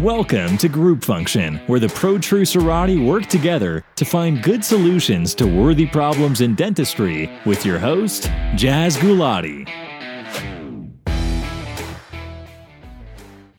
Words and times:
Welcome 0.00 0.58
to 0.58 0.68
Group 0.68 1.02
Function, 1.02 1.56
where 1.68 1.80
the 1.80 1.86
Protruserati 1.86 3.02
work 3.02 3.24
together 3.28 3.82
to 3.94 4.04
find 4.04 4.42
good 4.42 4.62
solutions 4.62 5.34
to 5.36 5.46
worthy 5.46 5.86
problems 5.86 6.42
in 6.42 6.54
dentistry 6.54 7.30
with 7.46 7.64
your 7.64 7.78
host, 7.78 8.24
Jaz 8.56 8.98
Gulati. 8.98 9.66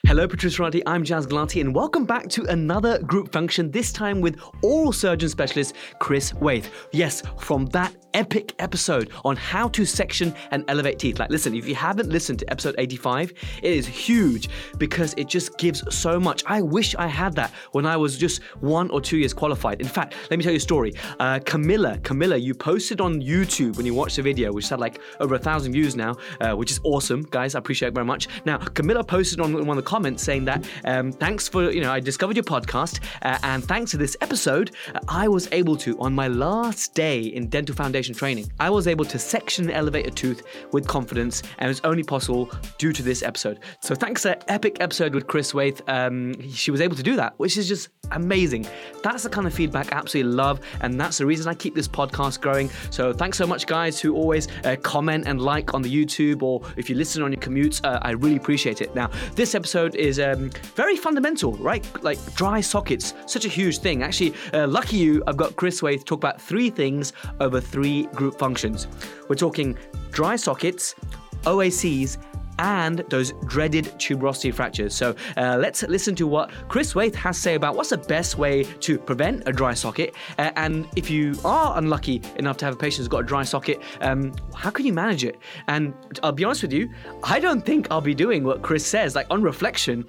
Hello, 0.06 0.28
Protruserati. 0.28 0.84
I'm 0.86 1.04
Jaz 1.04 1.26
Gulati, 1.26 1.60
and 1.60 1.74
welcome 1.74 2.06
back 2.06 2.30
to 2.30 2.44
another 2.44 3.00
group 3.00 3.32
function, 3.32 3.72
this 3.72 3.92
time 3.92 4.22
with 4.22 4.40
oral 4.62 4.94
surgeon 4.94 5.30
specialist 5.30 5.76
Chris 6.00 6.34
Waith. 6.34 6.70
Yes, 6.94 7.24
from 7.40 7.66
that 7.68 7.96
epic 8.18 8.56
episode 8.58 9.12
on 9.24 9.36
how 9.36 9.68
to 9.70 9.86
section 9.86 10.34
and 10.50 10.66
elevate 10.68 10.98
teeth. 10.98 11.20
Like, 11.20 11.30
listen, 11.30 11.54
if 11.54 11.68
you 11.68 11.76
haven't 11.76 12.10
listened 12.10 12.40
to 12.40 12.50
episode 12.52 12.74
85, 12.80 13.32
it 13.62 13.72
is 13.72 13.86
huge 13.86 14.50
because 14.80 15.14
it 15.18 15.28
just 15.28 15.56
gives 15.60 15.84
so 15.96 16.20
much. 16.20 16.44
I 16.48 16.62
wish 16.62 16.96
I 16.96 17.06
had 17.06 17.36
that 17.36 17.52
when 17.74 17.86
I 17.86 17.96
was 17.96 18.18
just 18.18 18.42
one 18.60 18.90
or 18.90 19.02
two 19.02 19.18
years 19.18 19.36
qualified. 19.36 19.82
In 19.82 19.88
fact, 19.88 20.16
let 20.32 20.38
me 20.38 20.44
tell 20.44 20.52
you 20.52 20.58
a 20.58 20.60
story. 20.60 20.94
Uh, 21.20 21.40
Camilla, 21.46 22.00
Camilla, 22.00 22.38
you 22.38 22.56
posted 22.56 23.02
on 23.02 23.22
YouTube 23.22 23.78
when 23.78 23.86
you 23.86 23.94
watched 23.94 24.16
the 24.16 24.24
video, 24.24 24.52
which 24.52 24.68
had 24.68 24.80
like 24.80 25.00
over 25.20 25.36
a 25.36 25.40
thousand 25.40 25.74
views 25.74 25.96
now, 25.96 26.16
uh, 26.42 26.54
which 26.56 26.72
is 26.72 26.80
awesome, 26.84 27.22
guys. 27.30 27.54
I 27.54 27.60
appreciate 27.60 27.90
it 27.90 27.94
very 27.94 28.06
much. 28.06 28.28
Now, 28.46 28.58
Camilla 28.58 29.04
posted 29.04 29.40
on 29.40 29.54
one 29.54 29.78
of 29.78 29.84
the 29.84 29.90
comments 29.90 30.24
saying 30.24 30.46
that 30.46 30.68
um, 30.86 31.12
thanks 31.12 31.48
for, 31.48 31.70
you 31.72 31.82
know, 31.82 31.92
I 31.92 32.00
discovered 32.00 32.36
your 32.36 32.46
podcast, 32.46 33.00
uh, 33.22 33.38
and 33.44 33.64
thanks 33.64 33.92
to 33.92 33.98
this 33.98 34.18
episode, 34.22 34.72
uh, 34.96 35.00
I 35.08 35.28
was 35.28 35.48
able 35.52 35.78
to, 35.78 36.00
on 36.00 36.14
my 36.16 36.28
last 36.28 36.96
day 36.96 37.20
in 37.20 37.48
dental 37.48 37.76
foundation 37.76 38.07
training, 38.16 38.52
I 38.60 38.70
was 38.70 38.88
able 38.88 39.06
to 39.06 39.20
section 39.20 39.66
and 39.66 39.74
elevate 39.74 40.08
a 40.08 40.12
tooth 40.12 40.44
with 40.72 40.88
confidence, 40.88 41.42
and 41.58 41.66
it 41.66 41.70
was 41.70 41.82
only 41.84 42.04
possible 42.04 42.50
due 42.78 42.94
to 42.94 43.04
this 43.04 43.24
episode. 43.24 43.60
So 43.82 43.96
thanks 43.96 44.24
to 44.24 44.52
epic 44.52 44.78
episode 44.80 45.14
with 45.14 45.28
Chris 45.28 45.54
Waith, 45.54 45.82
um, 45.88 46.34
she 46.52 46.72
was 46.72 46.82
able 46.82 46.96
to 46.96 47.04
do 47.04 47.16
that, 47.16 47.34
which 47.38 47.58
is 47.58 47.68
just 47.68 47.90
amazing. 48.12 48.68
That's 49.04 49.24
the 49.24 49.30
kind 49.30 49.48
of 49.48 49.54
feedback 49.54 49.94
I 49.94 49.98
absolutely 49.98 50.34
love, 50.34 50.60
and 50.82 51.00
that's 51.00 51.18
the 51.18 51.26
reason 51.26 51.48
I 51.48 51.54
keep 51.54 51.76
this 51.76 51.88
podcast 51.88 52.42
growing. 52.42 52.70
So 52.90 53.14
thanks 53.14 53.38
so 53.38 53.48
much, 53.48 53.66
guys, 53.68 54.00
who 54.00 54.16
always 54.16 54.48
uh, 54.64 54.76
comment 54.82 55.28
and 55.28 55.42
like 55.42 55.74
on 55.74 55.82
the 55.82 55.90
YouTube, 55.90 56.44
or 56.44 56.62
if 56.78 56.90
you 56.90 56.96
listen 56.96 57.22
on 57.24 57.32
your 57.32 57.42
commutes, 57.42 57.84
uh, 57.84 58.00
I 58.02 58.12
really 58.12 58.38
appreciate 58.38 58.82
it. 58.82 58.94
Now, 58.96 59.10
this 59.36 59.56
episode 59.56 59.96
is 59.96 60.20
um, 60.20 60.50
very 60.76 60.96
fundamental, 60.96 61.54
right? 61.58 61.86
Like 62.04 62.20
dry 62.36 62.62
sockets, 62.62 63.14
such 63.26 63.46
a 63.46 63.50
huge 63.50 63.80
thing. 63.80 64.04
Actually, 64.04 64.34
uh, 64.54 64.68
lucky 64.68 64.98
you, 64.98 65.24
I've 65.28 65.38
got 65.38 65.56
Chris 65.56 65.82
Waith 65.82 66.06
talk 66.06 66.20
about 66.20 66.42
three 66.42 66.70
things 66.70 67.14
over 67.40 67.60
three 67.60 67.87
group 68.14 68.38
functions. 68.38 68.88
We're 69.28 69.36
talking 69.36 69.78
dry 70.12 70.36
sockets, 70.36 70.96
OACs, 71.44 72.18
and 72.60 73.00
those 73.10 73.34
dreaded 73.46 73.86
tuberosity 73.98 74.54
fractures. 74.54 74.94
So 74.96 75.16
uh, 75.38 75.58
let's 75.60 75.84
listen 75.84 76.16
to 76.16 76.28
what 76.28 76.52
Chris 76.70 76.94
Waith 76.94 77.16
has 77.16 77.36
to 77.38 77.42
say 77.42 77.56
about 77.56 77.76
what's 77.76 77.90
the 77.90 77.98
best 77.98 78.38
way 78.38 78.64
to 78.64 78.98
prevent 78.98 79.44
a 79.46 79.52
dry 79.52 79.74
socket. 79.74 80.16
Uh, 80.38 80.52
and 80.56 80.88
if 80.96 81.10
you 81.10 81.36
are 81.46 81.78
unlucky 81.78 82.22
enough 82.38 82.58
to 82.58 82.66
have 82.66 82.74
a 82.74 82.78
patient 82.78 83.00
who's 83.00 83.08
got 83.08 83.20
a 83.20 83.28
dry 83.28 83.44
socket, 83.44 83.82
um, 84.02 84.34
how 84.56 84.70
can 84.70 84.86
you 84.86 84.94
manage 84.94 85.24
it? 85.24 85.38
And 85.68 85.94
I'll 86.24 86.32
be 86.32 86.44
honest 86.44 86.64
with 86.64 86.74
you, 86.74 86.90
I 87.24 87.40
don't 87.40 87.66
think 87.66 87.88
I'll 87.92 88.02
be 88.02 88.16
doing 88.16 88.44
what 88.44 88.62
Chris 88.62 88.86
says. 88.86 89.16
Like 89.16 89.28
on 89.30 89.42
reflection, 89.42 90.06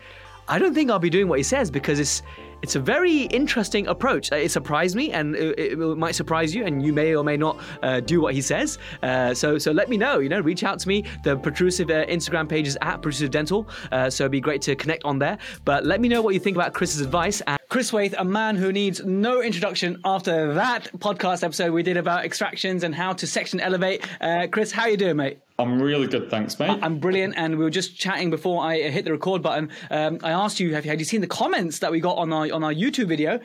I 0.48 0.58
don't 0.58 0.72
think 0.72 0.90
I'll 0.90 0.98
be 0.98 1.10
doing 1.10 1.28
what 1.28 1.38
he 1.38 1.42
says 1.42 1.70
because 1.70 2.00
it's 2.00 2.22
it's 2.62 2.76
a 2.76 2.80
very 2.80 3.22
interesting 3.22 3.86
approach. 3.86 4.32
Uh, 4.32 4.36
it 4.36 4.50
surprised 4.50 4.96
me, 4.96 5.12
and 5.12 5.36
it, 5.36 5.58
it, 5.58 5.78
might 5.78 6.14
surprise 6.14 6.54
you, 6.54 6.64
and 6.64 6.84
you 6.84 6.92
may 6.92 7.14
or 7.14 7.24
may 7.24 7.36
not 7.36 7.58
uh, 7.82 8.00
do 8.00 8.20
what 8.20 8.34
he 8.34 8.40
says. 8.40 8.78
Uh, 9.02 9.32
so, 9.34 9.58
so 9.58 9.72
let 9.72 9.88
me 9.88 9.96
know. 9.96 10.18
You 10.18 10.28
know, 10.28 10.40
reach 10.40 10.64
out 10.64 10.78
to 10.80 10.88
me. 10.88 11.04
The 11.24 11.36
Protrusive 11.36 11.90
uh, 11.90 12.06
Instagram 12.06 12.48
page 12.48 12.66
is 12.66 12.76
at 12.82 13.02
Protrusive 13.02 13.30
Dental, 13.30 13.68
uh, 13.92 14.10
so 14.10 14.24
it'd 14.24 14.32
be 14.32 14.40
great 14.40 14.62
to 14.62 14.76
connect 14.76 15.04
on 15.04 15.18
there. 15.18 15.38
But 15.64 15.84
let 15.84 16.00
me 16.00 16.08
know 16.08 16.22
what 16.22 16.34
you 16.34 16.40
think 16.40 16.56
about 16.56 16.72
Chris's 16.74 17.00
advice. 17.00 17.40
And 17.42 17.58
Chris 17.68 17.90
Waith, 17.90 18.14
a 18.18 18.24
man 18.24 18.56
who 18.56 18.72
needs 18.72 19.04
no 19.04 19.42
introduction 19.42 20.00
after 20.04 20.54
that 20.54 20.90
podcast 20.98 21.44
episode 21.44 21.72
we 21.72 21.82
did 21.82 21.96
about 21.96 22.24
extractions 22.24 22.82
and 22.82 22.94
how 22.94 23.12
to 23.12 23.26
section 23.26 23.60
elevate. 23.60 24.06
Uh, 24.20 24.46
Chris, 24.50 24.72
how 24.72 24.86
you 24.86 24.96
doing, 24.96 25.16
mate? 25.16 25.38
I'm 25.60 25.82
really 25.82 26.06
good, 26.06 26.30
thanks, 26.30 26.56
mate. 26.60 26.78
I'm 26.82 27.00
brilliant, 27.00 27.34
and 27.36 27.58
we 27.58 27.64
were 27.64 27.70
just 27.70 27.98
chatting 27.98 28.30
before 28.30 28.62
I 28.62 28.78
hit 28.90 29.04
the 29.04 29.10
record 29.10 29.42
button. 29.42 29.70
Um, 29.90 30.20
I 30.22 30.30
asked 30.30 30.60
you, 30.60 30.72
have 30.74 30.84
you, 30.84 30.90
had 30.92 31.00
you 31.00 31.04
seen 31.04 31.20
the 31.20 31.26
comments 31.26 31.80
that 31.80 31.90
we 31.90 31.98
got 31.98 32.16
on 32.16 32.32
our 32.32 32.52
on 32.52 32.62
our 32.62 32.72
YouTube 32.72 33.08
video? 33.08 33.40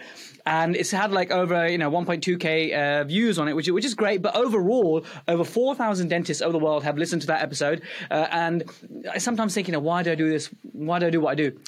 And 0.46 0.76
it's 0.76 0.92
had 0.92 1.12
like 1.12 1.32
over 1.32 1.68
you 1.68 1.80
know 1.80 1.90
1.2k 1.90 3.02
uh, 3.02 3.04
views 3.06 3.40
on 3.40 3.48
it, 3.48 3.56
which 3.56 3.68
which 3.68 3.84
is 3.84 3.96
great. 3.96 4.22
But 4.22 4.36
overall, 4.36 5.04
over 5.28 5.44
4,000 5.44 6.08
dentists 6.08 6.44
over 6.44 6.52
the 6.52 6.64
world 6.64 6.84
have 6.84 7.00
listened 7.00 7.22
to 7.24 7.28
that 7.30 7.42
episode. 7.42 7.82
Uh, 8.12 8.28
and 8.30 8.64
I 9.12 9.18
sometimes 9.18 9.56
think, 9.56 9.68
you 9.68 9.72
know, 9.72 9.80
why 9.80 10.04
do 10.04 10.12
I 10.12 10.16
do 10.16 10.30
this? 10.30 10.52
Why 10.72 11.00
do 11.00 11.08
I 11.08 11.10
do 11.10 11.20
what 11.20 11.32
I 11.32 11.36
do? 11.36 11.60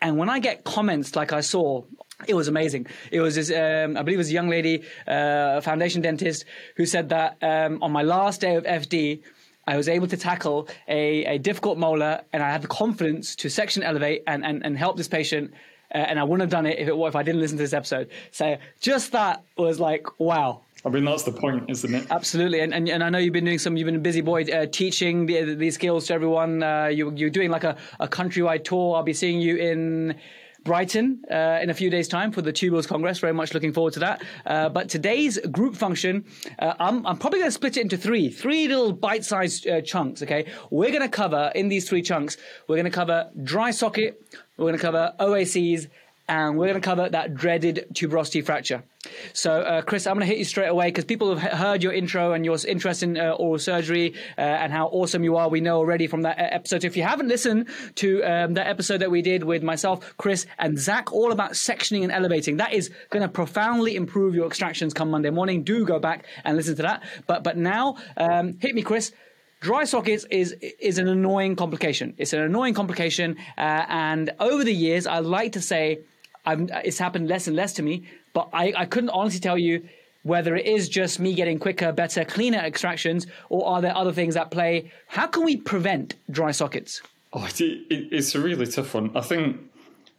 And 0.00 0.16
when 0.18 0.28
I 0.28 0.40
get 0.40 0.64
comments 0.64 1.14
like 1.14 1.32
I 1.32 1.42
saw 1.42 1.82
it 2.26 2.34
was 2.34 2.46
amazing. 2.46 2.86
It 3.10 3.20
was 3.20 3.34
this, 3.34 3.50
um, 3.50 3.96
I 3.96 4.02
believe 4.02 4.18
it 4.18 4.18
was 4.18 4.30
a 4.30 4.32
young 4.32 4.48
lady, 4.48 4.84
uh, 5.08 5.60
foundation 5.60 6.02
dentist, 6.02 6.44
who 6.76 6.86
said 6.86 7.08
that 7.08 7.36
um, 7.42 7.82
on 7.82 7.90
my 7.90 8.02
last 8.02 8.40
day 8.40 8.54
of 8.54 8.62
FD, 8.62 9.22
I 9.66 9.76
was 9.76 9.88
able 9.88 10.08
to 10.08 10.16
tackle 10.16 10.68
a, 10.88 11.24
a 11.24 11.38
difficult 11.38 11.78
molar 11.78 12.22
and 12.32 12.42
I 12.42 12.50
had 12.50 12.62
the 12.62 12.68
confidence 12.68 13.36
to 13.36 13.48
section 13.48 13.82
elevate 13.82 14.24
and, 14.26 14.44
and, 14.44 14.64
and 14.64 14.76
help 14.76 14.96
this 14.96 15.08
patient. 15.08 15.52
Uh, 15.94 15.98
and 15.98 16.18
I 16.18 16.24
wouldn't 16.24 16.40
have 16.40 16.50
done 16.50 16.66
it 16.66 16.78
if, 16.78 16.88
it 16.88 16.94
if 16.94 17.16
I 17.16 17.22
didn't 17.22 17.40
listen 17.40 17.58
to 17.58 17.62
this 17.62 17.74
episode. 17.74 18.10
So 18.30 18.56
just 18.80 19.12
that 19.12 19.44
was 19.56 19.78
like, 19.78 20.18
wow. 20.18 20.62
I 20.84 20.88
mean, 20.88 21.04
that's 21.04 21.22
the 21.22 21.32
point, 21.32 21.70
isn't 21.70 21.94
it? 21.94 22.06
Absolutely. 22.10 22.60
And, 22.60 22.74
and, 22.74 22.88
and 22.88 23.04
I 23.04 23.10
know 23.10 23.18
you've 23.18 23.32
been 23.32 23.44
doing 23.44 23.58
some, 23.58 23.76
you've 23.76 23.86
been 23.86 23.96
a 23.96 24.00
busy 24.00 24.20
boy 24.20 24.44
uh, 24.44 24.66
teaching 24.66 25.26
the, 25.26 25.54
these 25.54 25.74
skills 25.74 26.08
to 26.08 26.14
everyone. 26.14 26.62
Uh, 26.62 26.86
you, 26.86 27.12
you're 27.14 27.30
doing 27.30 27.50
like 27.50 27.62
a, 27.62 27.76
a 28.00 28.08
countrywide 28.08 28.64
tour. 28.64 28.96
I'll 28.96 29.04
be 29.04 29.12
seeing 29.12 29.40
you 29.40 29.56
in 29.56 30.16
Brighton 30.64 31.22
uh, 31.30 31.58
in 31.62 31.70
a 31.70 31.74
few 31.74 31.90
days' 31.90 32.08
time 32.08 32.32
for 32.32 32.42
the 32.42 32.52
Tubules 32.52 32.86
Congress. 32.86 33.18
Very 33.18 33.32
much 33.32 33.54
looking 33.54 33.72
forward 33.72 33.92
to 33.94 34.00
that. 34.00 34.22
Uh, 34.46 34.68
but 34.68 34.88
today's 34.88 35.38
group 35.50 35.76
function, 35.76 36.24
uh, 36.58 36.74
I'm, 36.78 37.06
I'm, 37.06 37.18
probably 37.18 37.40
going 37.40 37.48
to 37.48 37.52
split 37.52 37.76
it 37.76 37.80
into 37.80 37.96
three, 37.96 38.28
three 38.28 38.68
little 38.68 38.92
bite-sized 38.92 39.66
uh, 39.66 39.80
chunks. 39.80 40.22
Okay, 40.22 40.46
we're 40.70 40.90
going 40.90 41.02
to 41.02 41.08
cover 41.08 41.52
in 41.54 41.68
these 41.68 41.88
three 41.88 42.02
chunks. 42.02 42.36
We're 42.68 42.76
going 42.76 42.84
to 42.84 42.90
cover 42.90 43.30
dry 43.42 43.70
socket. 43.70 44.22
We're 44.56 44.64
going 44.64 44.76
to 44.76 44.82
cover 44.82 45.14
OACs, 45.18 45.88
and 46.28 46.56
we're 46.56 46.66
going 46.66 46.80
to 46.80 46.84
cover 46.84 47.08
that 47.08 47.34
dreaded 47.34 47.86
tuberosity 47.92 48.44
fracture. 48.44 48.84
So, 49.32 49.60
uh, 49.60 49.82
Chris, 49.82 50.06
I'm 50.06 50.14
going 50.14 50.26
to 50.26 50.26
hit 50.26 50.38
you 50.38 50.44
straight 50.44 50.68
away 50.68 50.88
because 50.88 51.04
people 51.04 51.34
have 51.34 51.52
heard 51.52 51.82
your 51.82 51.92
intro 51.92 52.32
and 52.32 52.44
your 52.44 52.56
interest 52.66 53.02
in 53.02 53.18
uh, 53.18 53.32
oral 53.32 53.58
surgery 53.58 54.14
uh, 54.38 54.40
and 54.40 54.72
how 54.72 54.86
awesome 54.86 55.24
you 55.24 55.36
are. 55.36 55.48
We 55.48 55.60
know 55.60 55.78
already 55.78 56.06
from 56.06 56.22
that 56.22 56.38
uh, 56.38 56.48
episode. 56.50 56.84
If 56.84 56.96
you 56.96 57.02
haven't 57.02 57.28
listened 57.28 57.68
to 57.96 58.22
um, 58.22 58.54
that 58.54 58.68
episode 58.68 58.98
that 58.98 59.10
we 59.10 59.22
did 59.22 59.42
with 59.42 59.62
myself, 59.62 60.14
Chris, 60.16 60.46
and 60.58 60.78
Zach, 60.78 61.12
all 61.12 61.32
about 61.32 61.52
sectioning 61.52 62.04
and 62.04 62.12
elevating, 62.12 62.58
that 62.58 62.72
is 62.72 62.90
going 63.10 63.22
to 63.22 63.28
profoundly 63.28 63.96
improve 63.96 64.34
your 64.34 64.46
extractions 64.46 64.94
come 64.94 65.10
Monday 65.10 65.30
morning. 65.30 65.64
Do 65.64 65.84
go 65.84 65.98
back 65.98 66.26
and 66.44 66.56
listen 66.56 66.76
to 66.76 66.82
that. 66.82 67.02
But 67.26 67.42
but 67.42 67.56
now, 67.56 67.96
um, 68.16 68.58
hit 68.60 68.74
me, 68.74 68.82
Chris 68.82 69.12
dry 69.60 69.84
sockets 69.84 70.26
is 70.30 70.52
is 70.80 70.98
an 70.98 71.08
annoying 71.08 71.56
complication. 71.56 72.14
It's 72.18 72.32
an 72.32 72.40
annoying 72.40 72.74
complication, 72.74 73.36
uh, 73.56 73.84
and 73.88 74.30
over 74.38 74.64
the 74.64 74.74
years, 74.74 75.06
I 75.06 75.20
like 75.20 75.52
to 75.52 75.60
say 75.60 76.00
I'm, 76.44 76.68
it's 76.84 76.98
happened 76.98 77.28
less 77.28 77.46
and 77.46 77.56
less 77.56 77.72
to 77.74 77.82
me. 77.82 78.04
But 78.32 78.48
I, 78.52 78.72
I 78.76 78.86
couldn't 78.86 79.10
honestly 79.10 79.40
tell 79.40 79.58
you 79.58 79.88
whether 80.22 80.54
it 80.56 80.66
is 80.66 80.88
just 80.88 81.18
me 81.18 81.34
getting 81.34 81.58
quicker, 81.58 81.92
better, 81.92 82.24
cleaner 82.24 82.58
extractions, 82.58 83.26
or 83.48 83.66
are 83.66 83.82
there 83.82 83.96
other 83.96 84.12
things 84.12 84.36
at 84.36 84.50
play? 84.50 84.90
How 85.08 85.26
can 85.26 85.44
we 85.44 85.56
prevent 85.56 86.14
dry 86.30 86.52
sockets? 86.52 87.02
Oh, 87.32 87.44
it, 87.44 87.60
it, 87.60 88.08
it's 88.12 88.34
a 88.34 88.40
really 88.40 88.66
tough 88.66 88.94
one. 88.94 89.16
I 89.16 89.20
think 89.20 89.60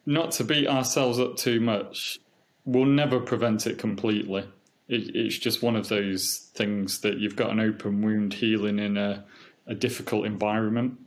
not 0.05 0.31
to 0.31 0.43
beat 0.43 0.67
ourselves 0.67 1.19
up 1.19 1.37
too 1.37 1.59
much, 1.59 2.19
we'll 2.65 2.85
never 2.85 3.19
prevent 3.19 3.65
it 3.65 3.77
completely. 3.77 4.45
It, 4.89 5.15
it's 5.15 5.37
just 5.37 5.63
one 5.63 5.75
of 5.75 5.87
those 5.87 6.49
things 6.53 6.99
that 6.99 7.19
you've 7.19 7.37
got 7.37 7.51
an 7.51 7.59
open 7.59 8.01
wound 8.01 8.33
healing 8.33 8.79
in 8.79 8.97
a, 8.97 9.23
a 9.67 9.73
difficult 9.73 10.25
environment 10.25 10.99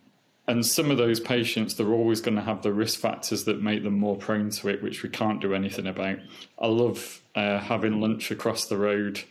and 0.48 0.64
some 0.64 0.90
of 0.90 0.96
those 0.96 1.18
patients 1.20 1.74
they're 1.74 1.92
always 1.92 2.20
going 2.20 2.36
to 2.36 2.42
have 2.42 2.62
the 2.62 2.72
risk 2.72 3.00
factors 3.00 3.44
that 3.44 3.62
make 3.62 3.82
them 3.82 3.98
more 3.98 4.16
prone 4.16 4.50
to 4.50 4.68
it 4.68 4.82
which 4.82 5.02
we 5.02 5.08
can't 5.08 5.40
do 5.40 5.54
anything 5.54 5.86
about. 5.86 6.18
I 6.58 6.66
love 6.66 7.20
uh, 7.34 7.58
having 7.58 8.00
lunch 8.00 8.30
across 8.30 8.66
the 8.66 8.76
road 8.76 9.22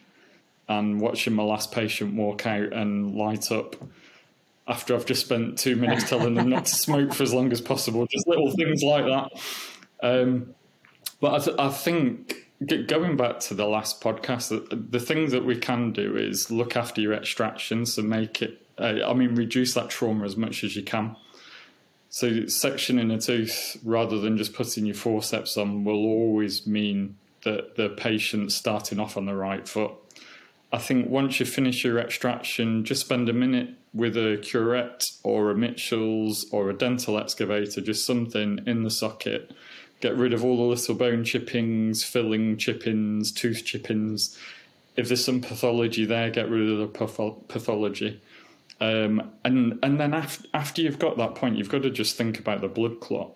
and 0.68 1.00
watching 1.00 1.34
my 1.34 1.44
last 1.44 1.72
patient 1.72 2.16
walk 2.16 2.46
out 2.46 2.74
and 2.74 3.16
light 3.16 3.52
up 3.52 3.76
after 4.68 4.96
i've 4.96 5.06
just 5.06 5.24
spent 5.24 5.60
two 5.60 5.76
minutes 5.76 6.10
telling 6.10 6.34
them 6.34 6.50
not 6.50 6.66
to 6.66 6.76
smoke 6.76 7.14
for 7.14 7.22
as 7.22 7.34
long 7.34 7.52
as 7.52 7.62
possible 7.62 8.08
just 8.08 8.28
little 8.28 8.52
things 8.52 8.84
like 8.84 9.06
that. 9.06 9.32
Um, 10.02 10.54
but 11.22 11.34
I, 11.34 11.44
th- 11.44 11.58
I, 11.58 11.70
think 11.70 12.36
going 12.88 13.16
back 13.16 13.40
to 13.42 13.54
the 13.54 13.66
last 13.66 14.02
podcast 14.02 14.50
the, 14.50 14.76
the 14.76 15.00
thing 15.00 15.30
that 15.30 15.46
we 15.46 15.58
can 15.58 15.94
do 15.94 16.18
is 16.18 16.52
look 16.52 16.76
after 16.76 17.00
your 17.00 17.14
extractions 17.14 17.98
and 17.98 18.10
make 18.10 18.42
it 18.42 18.65
uh, 18.78 19.00
I 19.06 19.14
mean, 19.14 19.36
reduce 19.36 19.74
that 19.74 19.90
trauma 19.90 20.26
as 20.26 20.36
much 20.36 20.64
as 20.64 20.76
you 20.76 20.84
can. 20.84 21.16
So 22.10 22.30
sectioning 22.44 23.14
a 23.14 23.20
tooth 23.20 23.78
rather 23.84 24.20
than 24.20 24.38
just 24.38 24.54
putting 24.54 24.86
your 24.86 24.96
forceps 24.96 25.58
on 25.58 25.84
will 25.84 26.06
always 26.06 26.66
mean 26.66 27.18
that 27.44 27.76
the 27.76 27.90
patient's 27.90 28.56
starting 28.56 29.00
off 29.00 29.18
on 29.18 29.26
the 29.26 29.36
right 29.36 29.68
foot. 29.68 29.92
I 30.72 30.78
think 30.78 31.10
once 31.10 31.40
you 31.40 31.46
finish 31.46 31.84
your 31.84 32.00
extraction, 32.00 32.84
just 32.84 33.02
spend 33.02 33.30
a 33.30 33.34
minute 33.34 33.70
with 33.94 34.18
a 34.18 34.42
curette 34.44 35.04
or 35.24 35.52
a 35.52 35.56
Mitchell's 35.56 36.46
or 36.52 36.70
a 36.70 36.74
dental 36.74 37.18
excavator, 37.18 37.82
just 37.82 38.06
something 38.06 38.60
in 38.66 38.84
the 38.84 38.90
socket. 38.90 39.52
get 40.02 40.16
rid 40.16 40.34
of 40.34 40.44
all 40.44 40.58
the 40.58 40.64
little 40.64 40.96
bone 40.96 41.24
chippings, 41.24 42.04
filling 42.04 42.58
chippings, 42.58 43.32
tooth 43.32 43.64
chippings. 43.66 44.38
If 44.96 45.08
there's 45.08 45.24
some 45.24 45.42
pathology 45.42 46.06
there, 46.06 46.30
get 46.30 46.50
rid 46.50 46.70
of 46.70 46.78
the 46.78 47.38
pathology. 47.48 48.22
Um, 48.82 49.32
and 49.44 49.80
and 49.84 50.00
then 50.00 50.14
after, 50.14 50.48
after 50.54 50.82
you've 50.82 51.00
got 51.00 51.18
that 51.18 51.36
point, 51.36 51.58
you've 51.58 51.70
got 51.70 51.84
to 51.84 51.90
just 51.90 52.18
think 52.18 52.40
about 52.40 52.62
the 52.62 52.68
blood 52.68 53.00
clot. 53.00 53.32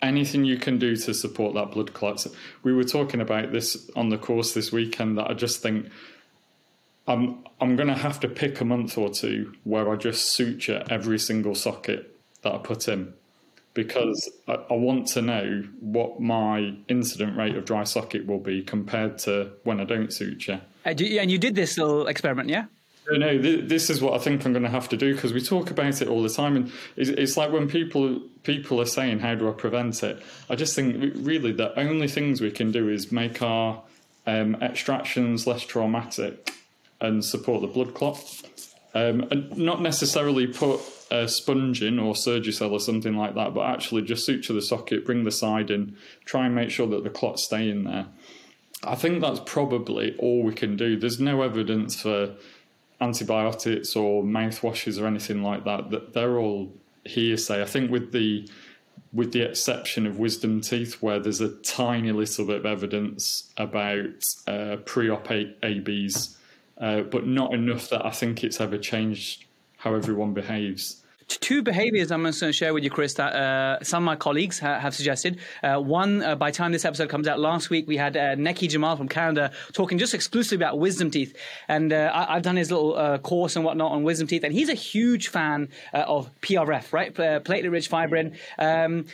Anything 0.00 0.44
you 0.44 0.56
can 0.56 0.78
do 0.78 0.96
to 0.96 1.14
support 1.14 1.54
that 1.54 1.70
blood 1.70 1.92
clot. 1.92 2.26
We 2.62 2.72
were 2.72 2.84
talking 2.84 3.20
about 3.20 3.52
this 3.52 3.90
on 3.94 4.08
the 4.08 4.18
course 4.18 4.52
this 4.52 4.72
weekend. 4.72 5.18
That 5.18 5.30
I 5.30 5.34
just 5.34 5.62
think 5.62 5.86
I'm 7.06 7.44
I'm 7.60 7.76
going 7.76 7.88
to 7.88 7.94
have 7.94 8.20
to 8.20 8.28
pick 8.28 8.60
a 8.60 8.64
month 8.64 8.98
or 8.98 9.08
two 9.08 9.54
where 9.64 9.90
I 9.90 9.96
just 9.96 10.32
suture 10.32 10.84
every 10.90 11.18
single 11.18 11.54
socket 11.54 12.16
that 12.42 12.52
I 12.52 12.58
put 12.58 12.88
in 12.88 13.14
because 13.74 14.30
I, 14.48 14.54
I, 14.70 14.74
want 14.74 15.06
to 15.08 15.22
know 15.22 15.64
what 15.80 16.20
my 16.20 16.74
incident 16.88 17.36
rate 17.36 17.56
of 17.56 17.64
dry 17.64 17.84
socket 17.84 18.26
will 18.26 18.38
be 18.38 18.62
compared 18.62 19.18
to 19.20 19.52
when 19.64 19.80
I 19.80 19.84
don't 19.84 20.12
suture. 20.12 20.60
Uh, 20.84 20.90
and 20.90 21.30
you 21.30 21.38
did 21.38 21.54
this 21.54 21.78
little 21.78 22.06
experiment, 22.06 22.48
yeah? 22.48 22.66
No, 23.10 23.36
this 23.36 23.90
is 23.90 24.00
what 24.00 24.14
I 24.14 24.18
think 24.18 24.44
I'm 24.44 24.52
going 24.52 24.62
to 24.62 24.70
have 24.70 24.88
to 24.90 24.96
do 24.96 25.14
because 25.14 25.32
we 25.32 25.40
talk 25.40 25.70
about 25.70 26.00
it 26.00 26.08
all 26.08 26.22
the 26.22 26.28
time, 26.28 26.56
and 26.56 26.72
it's 26.96 27.36
like 27.36 27.50
when 27.50 27.68
people 27.68 28.20
people 28.44 28.80
are 28.80 28.86
saying, 28.86 29.18
"How 29.18 29.34
do 29.34 29.48
I 29.48 29.52
prevent 29.52 30.02
it?" 30.02 30.22
I 30.48 30.54
just 30.54 30.76
think 30.76 31.12
really 31.16 31.50
the 31.52 31.78
only 31.78 32.06
things 32.06 32.40
we 32.40 32.52
can 32.52 32.70
do 32.70 32.88
is 32.88 33.10
make 33.10 33.42
our 33.42 33.82
um, 34.26 34.54
extractions 34.62 35.46
less 35.48 35.62
traumatic 35.62 36.52
and 37.00 37.24
support 37.24 37.60
the 37.60 37.66
blood 37.66 37.92
clot, 37.92 38.24
um, 38.94 39.26
and 39.32 39.56
not 39.56 39.82
necessarily 39.82 40.46
put 40.46 40.80
a 41.10 41.26
sponge 41.26 41.82
in 41.82 41.98
or 41.98 42.14
Surgicel 42.14 42.70
or 42.70 42.80
something 42.80 43.16
like 43.16 43.34
that, 43.34 43.52
but 43.52 43.62
actually 43.62 44.02
just 44.02 44.24
suture 44.24 44.52
the 44.52 44.62
socket, 44.62 45.04
bring 45.04 45.24
the 45.24 45.32
side 45.32 45.70
in, 45.70 45.96
try 46.24 46.46
and 46.46 46.54
make 46.54 46.70
sure 46.70 46.86
that 46.86 47.02
the 47.02 47.10
clots 47.10 47.44
stay 47.44 47.68
in 47.68 47.84
there. 47.84 48.06
I 48.84 48.94
think 48.94 49.20
that's 49.20 49.40
probably 49.44 50.16
all 50.18 50.42
we 50.42 50.54
can 50.54 50.76
do. 50.76 50.96
There's 50.96 51.20
no 51.20 51.42
evidence 51.42 52.00
for 52.00 52.34
antibiotics 53.02 53.96
or 53.96 54.22
mouthwashes 54.22 55.00
or 55.00 55.06
anything 55.06 55.42
like 55.42 55.64
that. 55.64 55.90
That 55.90 56.12
they're 56.14 56.38
all 56.38 56.72
hearsay. 57.04 57.60
I 57.60 57.66
think 57.66 57.90
with 57.90 58.12
the 58.12 58.48
with 59.12 59.32
the 59.32 59.42
exception 59.42 60.06
of 60.06 60.18
wisdom 60.18 60.60
teeth, 60.62 61.02
where 61.02 61.18
there's 61.18 61.40
a 61.40 61.50
tiny 61.58 62.12
little 62.12 62.46
bit 62.46 62.56
of 62.56 62.66
evidence 62.66 63.52
about 63.58 64.24
uh, 64.46 64.76
pre-op 64.86 65.30
ABs, 65.30 66.38
uh, 66.80 67.02
but 67.02 67.26
not 67.26 67.52
enough 67.52 67.90
that 67.90 68.06
I 68.06 68.10
think 68.10 68.42
it's 68.42 68.58
ever 68.58 68.78
changed 68.78 69.44
how 69.76 69.94
everyone 69.94 70.32
behaves 70.32 71.01
two 71.28 71.62
behaviors 71.62 72.10
I'm 72.10 72.22
going 72.22 72.32
to 72.34 72.52
share 72.52 72.74
with 72.74 72.84
you, 72.84 72.90
Chris, 72.90 73.14
that 73.14 73.34
uh, 73.34 73.82
some 73.84 74.02
of 74.02 74.06
my 74.06 74.16
colleagues 74.16 74.58
ha- 74.58 74.78
have 74.78 74.94
suggested. 74.94 75.38
Uh, 75.62 75.78
one, 75.78 76.22
uh, 76.22 76.34
by 76.34 76.50
the 76.50 76.56
time 76.56 76.72
this 76.72 76.84
episode 76.84 77.08
comes 77.08 77.28
out, 77.28 77.38
last 77.38 77.70
week 77.70 77.86
we 77.86 77.96
had 77.96 78.16
uh, 78.16 78.34
Nekky 78.36 78.68
Jamal 78.68 78.96
from 78.96 79.08
Canada 79.08 79.52
talking 79.72 79.98
just 79.98 80.14
exclusively 80.14 80.56
about 80.64 80.78
wisdom 80.78 81.10
teeth. 81.10 81.36
And 81.68 81.92
uh, 81.92 82.10
I- 82.12 82.34
have 82.34 82.42
done 82.42 82.56
his 82.56 82.70
little 82.70 82.96
uh, 82.96 83.18
course 83.18 83.56
and 83.56 83.64
whatnot 83.64 83.92
on 83.92 84.02
wisdom 84.02 84.26
teeth. 84.26 84.44
And 84.44 84.52
he's 84.52 84.68
a 84.68 84.74
huge 84.74 85.28
fan 85.28 85.68
of 85.92 86.30
PRF, 86.40 86.92
right? 86.92 87.14
platelet 87.14 87.70
rich 87.70 87.88
fibrin. 87.88 88.36
Um, 88.58 89.06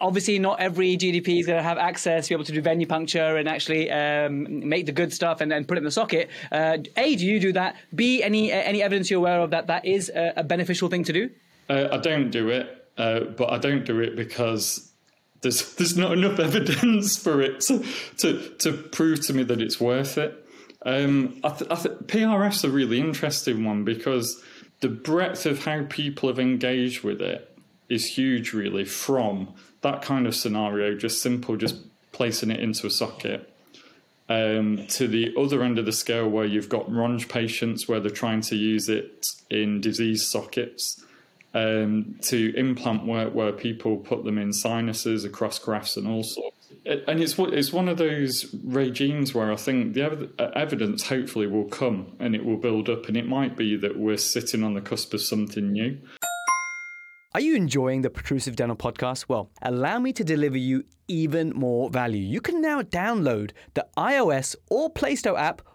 obviously 0.00 0.38
not 0.38 0.60
every 0.60 0.96
GDP 0.96 1.40
is 1.40 1.46
going 1.46 1.58
to 1.58 1.62
have 1.62 1.78
access 1.78 2.26
to 2.26 2.30
be 2.30 2.34
able 2.34 2.44
to 2.44 2.52
do 2.52 2.62
venipuncture 2.62 3.38
and 3.38 3.48
actually 3.48 3.90
um, 3.90 4.68
make 4.68 4.86
the 4.86 4.92
good 4.92 5.12
stuff 5.12 5.40
and 5.40 5.50
put 5.66 5.76
it 5.76 5.80
in 5.80 5.84
the 5.84 5.90
socket. 5.90 6.30
Uh, 6.50 6.78
a, 6.96 7.16
do 7.16 7.26
you 7.26 7.40
do 7.40 7.52
that? 7.52 7.76
B, 7.94 8.22
any 8.22 8.52
any 8.52 8.82
evidence 8.82 9.10
you're 9.10 9.18
aware 9.18 9.40
of 9.40 9.50
that 9.50 9.68
that 9.68 9.84
is 9.84 10.10
a, 10.14 10.34
a 10.36 10.44
beneficial 10.44 10.88
thing 10.88 11.04
to 11.04 11.12
do? 11.12 11.30
Uh, 11.68 11.88
I 11.92 11.98
don't 11.98 12.30
do 12.30 12.50
it, 12.50 12.88
uh, 12.98 13.20
but 13.20 13.50
I 13.50 13.58
don't 13.58 13.84
do 13.84 14.00
it 14.00 14.16
because 14.16 14.92
there's 15.40 15.74
there's 15.76 15.96
not 15.96 16.12
enough 16.12 16.38
evidence 16.38 17.16
for 17.16 17.40
it 17.40 17.60
to 17.62 17.84
to, 18.18 18.48
to 18.58 18.72
prove 18.72 19.24
to 19.26 19.32
me 19.34 19.44
that 19.44 19.60
it's 19.60 19.80
worth 19.80 20.18
it. 20.18 20.40
Um, 20.86 21.40
I, 21.42 21.48
th- 21.48 21.70
I 21.70 21.76
th- 21.76 21.98
PRF's 22.08 22.62
a 22.64 22.68
really 22.68 23.00
interesting 23.00 23.64
one 23.64 23.84
because 23.84 24.42
the 24.80 24.90
breadth 24.90 25.46
of 25.46 25.64
how 25.64 25.84
people 25.88 26.28
have 26.28 26.38
engaged 26.38 27.02
with 27.02 27.22
it 27.22 27.56
is 27.88 28.04
huge, 28.04 28.52
really, 28.52 28.84
from 28.84 29.54
that 29.84 30.02
kind 30.02 30.26
of 30.26 30.34
scenario, 30.34 30.96
just 30.96 31.22
simple, 31.22 31.56
just 31.56 31.76
placing 32.10 32.50
it 32.50 32.58
into 32.58 32.86
a 32.86 32.90
socket. 32.90 33.50
Um, 34.26 34.86
to 34.88 35.06
the 35.06 35.34
other 35.38 35.62
end 35.62 35.78
of 35.78 35.84
the 35.84 35.92
scale, 35.92 36.28
where 36.28 36.46
you've 36.46 36.70
got 36.70 36.88
RONJ 36.88 37.28
patients 37.28 37.86
where 37.86 38.00
they're 38.00 38.10
trying 38.10 38.40
to 38.42 38.56
use 38.56 38.88
it 38.88 39.26
in 39.50 39.82
disease 39.82 40.26
sockets, 40.26 41.04
um, 41.52 42.16
to 42.22 42.54
implant 42.56 43.04
work 43.04 43.34
where 43.34 43.52
people 43.52 43.98
put 43.98 44.24
them 44.24 44.38
in 44.38 44.52
sinuses 44.52 45.24
across 45.24 45.58
grafts 45.58 45.98
and 45.98 46.08
all 46.08 46.22
sorts. 46.22 46.56
And 46.86 47.22
it's 47.22 47.38
it's 47.38 47.72
one 47.72 47.88
of 47.88 47.98
those 47.98 48.54
regimes 48.64 49.34
where 49.34 49.52
I 49.52 49.56
think 49.56 49.94
the 49.94 50.30
uh, 50.38 50.50
evidence 50.56 51.06
hopefully 51.06 51.46
will 51.46 51.64
come 51.64 52.12
and 52.18 52.34
it 52.34 52.44
will 52.44 52.56
build 52.56 52.88
up, 52.88 53.08
and 53.08 53.16
it 53.16 53.26
might 53.26 53.56
be 53.56 53.76
that 53.76 53.98
we're 53.98 54.16
sitting 54.16 54.64
on 54.64 54.74
the 54.74 54.80
cusp 54.80 55.14
of 55.14 55.20
something 55.20 55.70
new. 55.70 55.98
Are 57.36 57.40
you 57.40 57.56
enjoying 57.56 58.02
the 58.02 58.10
Protrusive 58.10 58.54
Dental 58.54 58.76
podcast? 58.76 59.24
Well, 59.26 59.50
allow 59.60 59.98
me 59.98 60.12
to 60.12 60.22
deliver 60.22 60.56
you 60.56 60.84
even 61.08 61.50
more 61.50 61.90
value. 61.90 62.22
You 62.22 62.40
can 62.40 62.60
now 62.60 62.82
download 62.82 63.50
the 63.74 63.84
iOS 63.96 64.54
or 64.70 64.88
Play 64.88 65.16
Store 65.16 65.36
app 65.36 65.60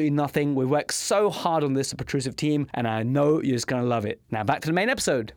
absolutely 0.00 0.16
nothing. 0.16 0.54
We 0.54 0.64
worked 0.64 0.94
so 0.94 1.28
hard 1.28 1.62
on 1.62 1.74
this, 1.74 1.90
the 1.90 1.96
Protrusive 1.96 2.34
team, 2.34 2.68
and 2.72 2.88
I 2.88 3.02
know 3.02 3.42
you're 3.42 3.56
just 3.56 3.66
going 3.66 3.82
to 3.82 3.88
love 3.88 4.06
it. 4.06 4.18
Now 4.30 4.42
back 4.44 4.62
to 4.62 4.66
the 4.66 4.72
main 4.72 4.88
episode. 4.88 5.34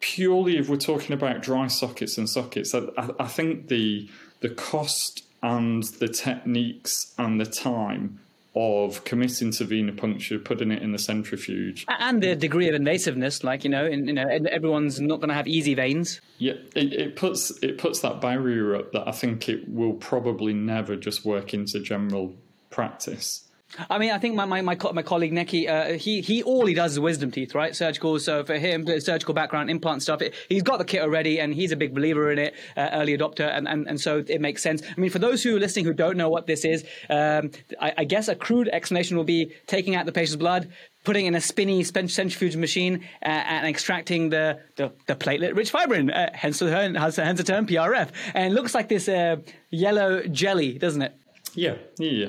Purely, 0.00 0.58
if 0.58 0.68
we're 0.68 0.76
talking 0.76 1.12
about 1.12 1.40
dry 1.40 1.68
sockets 1.68 2.18
and 2.18 2.28
sockets, 2.28 2.74
I, 2.74 2.82
I 3.20 3.28
think 3.28 3.68
the 3.68 4.08
the 4.40 4.48
cost 4.48 5.24
and 5.42 5.84
the 5.84 6.08
techniques 6.08 7.14
and 7.16 7.40
the 7.40 7.46
time 7.46 8.18
of 8.56 9.04
committing 9.04 9.52
to 9.52 9.64
venipuncture, 9.64 10.44
putting 10.44 10.72
it 10.72 10.82
in 10.82 10.90
the 10.90 10.98
centrifuge, 10.98 11.84
and 11.88 12.20
the 12.20 12.34
degree 12.34 12.68
of 12.68 12.74
invasiveness. 12.74 13.44
Like 13.44 13.62
you 13.62 13.70
know, 13.70 13.86
in, 13.86 14.08
you 14.08 14.14
know, 14.14 14.26
everyone's 14.26 15.00
not 15.00 15.20
going 15.20 15.28
to 15.28 15.34
have 15.34 15.46
easy 15.46 15.74
veins. 15.74 16.20
Yeah, 16.38 16.54
it, 16.74 16.92
it, 16.92 17.16
puts 17.16 17.52
it 17.62 17.78
puts 17.78 18.00
that 18.00 18.20
barrier 18.20 18.74
up 18.74 18.90
that 18.92 19.06
I 19.06 19.12
think 19.12 19.48
it 19.48 19.68
will 19.68 19.94
probably 19.94 20.54
never 20.54 20.96
just 20.96 21.24
work 21.24 21.54
into 21.54 21.78
general 21.78 22.34
practice. 22.78 23.48
I 23.90 23.98
mean, 23.98 24.12
I 24.12 24.18
think 24.18 24.34
my 24.36 24.44
my 24.44 24.60
my, 24.62 24.76
my 24.92 25.02
colleague 25.02 25.32
Nekky, 25.32 25.68
uh, 25.68 25.98
he 25.98 26.22
he 26.22 26.42
all 26.44 26.64
he 26.64 26.74
does 26.74 26.92
is 26.92 27.00
wisdom 27.00 27.30
teeth, 27.30 27.54
right? 27.56 27.74
Surgical. 27.74 28.18
So 28.20 28.44
for 28.44 28.54
him, 28.54 28.86
surgical 29.00 29.34
background, 29.34 29.68
implant 29.68 30.02
stuff. 30.02 30.22
It, 30.22 30.34
he's 30.48 30.62
got 30.62 30.78
the 30.78 30.84
kit 30.84 31.02
already, 31.02 31.38
and 31.40 31.52
he's 31.52 31.72
a 31.72 31.76
big 31.76 31.92
believer 31.92 32.30
in 32.32 32.38
it, 32.38 32.54
uh, 32.76 32.88
early 32.92 33.18
adopter, 33.18 33.48
and, 33.56 33.68
and 33.68 33.86
and 33.88 34.00
so 34.00 34.24
it 34.26 34.40
makes 34.40 34.62
sense. 34.62 34.80
I 34.82 34.98
mean, 34.98 35.10
for 35.10 35.18
those 35.18 35.42
who 35.42 35.56
are 35.56 35.60
listening 35.60 35.86
who 35.86 35.92
don't 35.92 36.16
know 36.16 36.30
what 36.30 36.46
this 36.46 36.64
is, 36.64 36.84
um, 37.10 37.50
I, 37.80 37.92
I 37.98 38.04
guess 38.04 38.28
a 38.28 38.36
crude 38.36 38.68
explanation 38.68 39.16
will 39.16 39.24
be 39.24 39.52
taking 39.66 39.96
out 39.96 40.06
the 40.06 40.12
patient's 40.12 40.36
blood, 40.36 40.70
putting 41.04 41.26
in 41.26 41.34
a 41.34 41.40
spinny 41.40 41.82
centrifuge 41.84 42.56
machine 42.56 43.04
uh, 43.22 43.28
and 43.28 43.66
extracting 43.66 44.30
the, 44.30 44.60
the, 44.76 44.92
the 45.06 45.14
platelet-rich 45.14 45.70
fibrin, 45.70 46.10
uh, 46.10 46.30
hence, 46.32 46.60
the, 46.60 46.70
hence, 46.70 47.38
the 47.38 47.44
term 47.44 47.66
PRF. 47.66 48.10
And 48.34 48.52
it 48.52 48.54
looks 48.54 48.74
like 48.74 48.88
this 48.88 49.08
uh, 49.08 49.36
yellow 49.70 50.22
jelly, 50.22 50.78
doesn't 50.78 51.02
it? 51.02 51.14
Yeah, 51.54 51.74
yeah, 51.98 52.26
yeah 52.26 52.28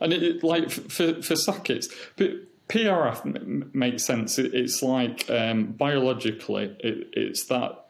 and 0.00 0.12
it, 0.12 0.22
it, 0.22 0.44
like 0.44 0.70
for 0.70 1.22
for 1.22 1.36
sockets, 1.36 1.88
but 2.16 2.30
PRF 2.68 3.26
m- 3.26 3.70
makes 3.72 4.04
sense. 4.04 4.38
It, 4.38 4.54
it's 4.54 4.82
like 4.82 5.28
um, 5.30 5.72
biologically, 5.72 6.76
it's 6.80 7.46
that 7.46 7.86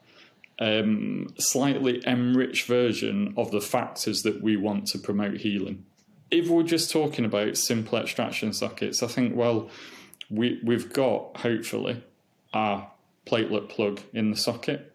um, 0.58 1.28
slightly 1.38 2.02
enriched 2.06 2.66
version 2.66 3.34
of 3.36 3.50
the 3.50 3.60
factors 3.60 4.22
that 4.22 4.42
we 4.42 4.56
want 4.56 4.86
to 4.88 4.98
promote 4.98 5.38
healing. 5.38 5.84
If 6.30 6.48
we're 6.48 6.62
just 6.62 6.90
talking 6.90 7.24
about 7.24 7.56
simple 7.56 7.98
extraction 7.98 8.52
sockets, 8.52 9.02
I 9.02 9.06
think 9.06 9.36
well, 9.36 9.70
we 10.30 10.60
we've 10.64 10.92
got 10.92 11.38
hopefully 11.38 12.02
our 12.52 12.90
platelet 13.26 13.68
plug 13.68 14.00
in 14.12 14.30
the 14.30 14.36
socket. 14.36 14.94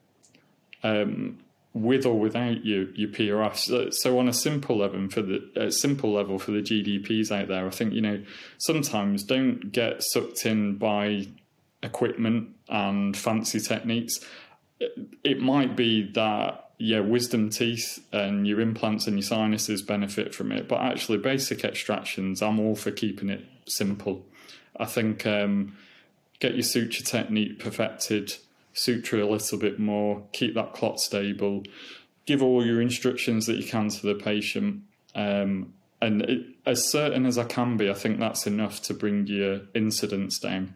Um, 0.84 1.40
with 1.74 2.06
or 2.06 2.20
without 2.20 2.66
your 2.66 2.90
your 2.92 3.10
PRF. 3.10 3.94
So, 3.94 4.20
on 4.20 4.28
a 4.28 4.34
simple 4.34 4.78
level 4.78 5.10
for 5.10 5.22
the 5.22 5.72
simple 5.72 6.14
level 6.14 6.40
for 6.40 6.52
the 6.52 6.62
GDPs 6.62 7.32
out 7.32 7.48
there, 7.48 7.66
I 7.66 7.72
think 7.72 7.94
you 7.94 8.02
know 8.02 8.24
sometimes 8.58 9.24
don't 9.24 9.72
get 9.72 10.04
sucked 10.04 10.46
in 10.46 10.78
by 10.78 11.28
equipment 11.82 12.50
and 12.70 13.16
fancy 13.16 13.60
techniques. 13.60 14.20
It, 14.80 14.92
it 15.24 15.40
might 15.40 15.76
be 15.76 16.12
that 16.14 16.64
yeah, 16.78 17.00
wisdom 17.00 17.50
teeth 17.50 18.06
and 18.12 18.48
your 18.48 18.60
implants 18.60 19.08
and 19.08 19.16
your 19.16 19.24
sinuses 19.24 19.82
benefit 19.82 20.34
from 20.34 20.52
it. 20.52 20.68
But 20.68 20.82
actually, 20.82 21.20
basic 21.20 21.64
extractions, 21.64 22.42
I'm 22.42 22.60
all 22.60 22.76
for 22.76 22.92
keeping 22.92 23.30
it 23.30 23.46
simple. 23.68 24.26
I 24.78 24.86
think 24.86 25.26
um, 25.26 25.78
get 26.40 26.56
your 26.56 26.64
suture 26.64 27.04
technique 27.04 27.60
perfected, 27.60 28.34
suture 28.74 29.22
a 29.22 29.30
little 29.30 29.58
bit 29.58 29.80
more, 29.80 30.24
keep 30.32 30.56
that 30.56 30.74
clot 30.74 31.00
stable, 31.00 31.64
give 32.26 32.42
all 32.42 32.66
your 32.66 32.82
instructions 32.82 33.46
that 33.46 33.58
you 33.58 33.68
can 33.68 33.90
to 33.90 34.06
the 34.06 34.16
patient. 34.16 34.84
Um, 35.16 35.74
and 36.02 36.22
it, 36.24 36.46
as 36.66 36.90
certain 36.90 37.26
as 37.26 37.38
I 37.38 37.46
can 37.46 37.78
be, 37.78 37.90
I 37.90 37.94
think 37.94 38.20
that's 38.20 38.46
enough 38.46 38.82
to 38.84 38.94
bring 38.94 39.28
your 39.28 39.62
incidence 39.74 40.40
down. 40.40 40.76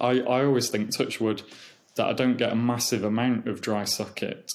I, 0.00 0.20
I 0.20 0.44
always 0.44 0.70
think, 0.70 0.96
touch 0.96 1.20
wood, 1.20 1.42
that 1.96 2.06
I 2.06 2.12
don't 2.12 2.38
get 2.38 2.52
a 2.52 2.56
massive 2.56 3.04
amount 3.04 3.46
of 3.46 3.60
dry 3.60 3.84
socket. 3.84 4.50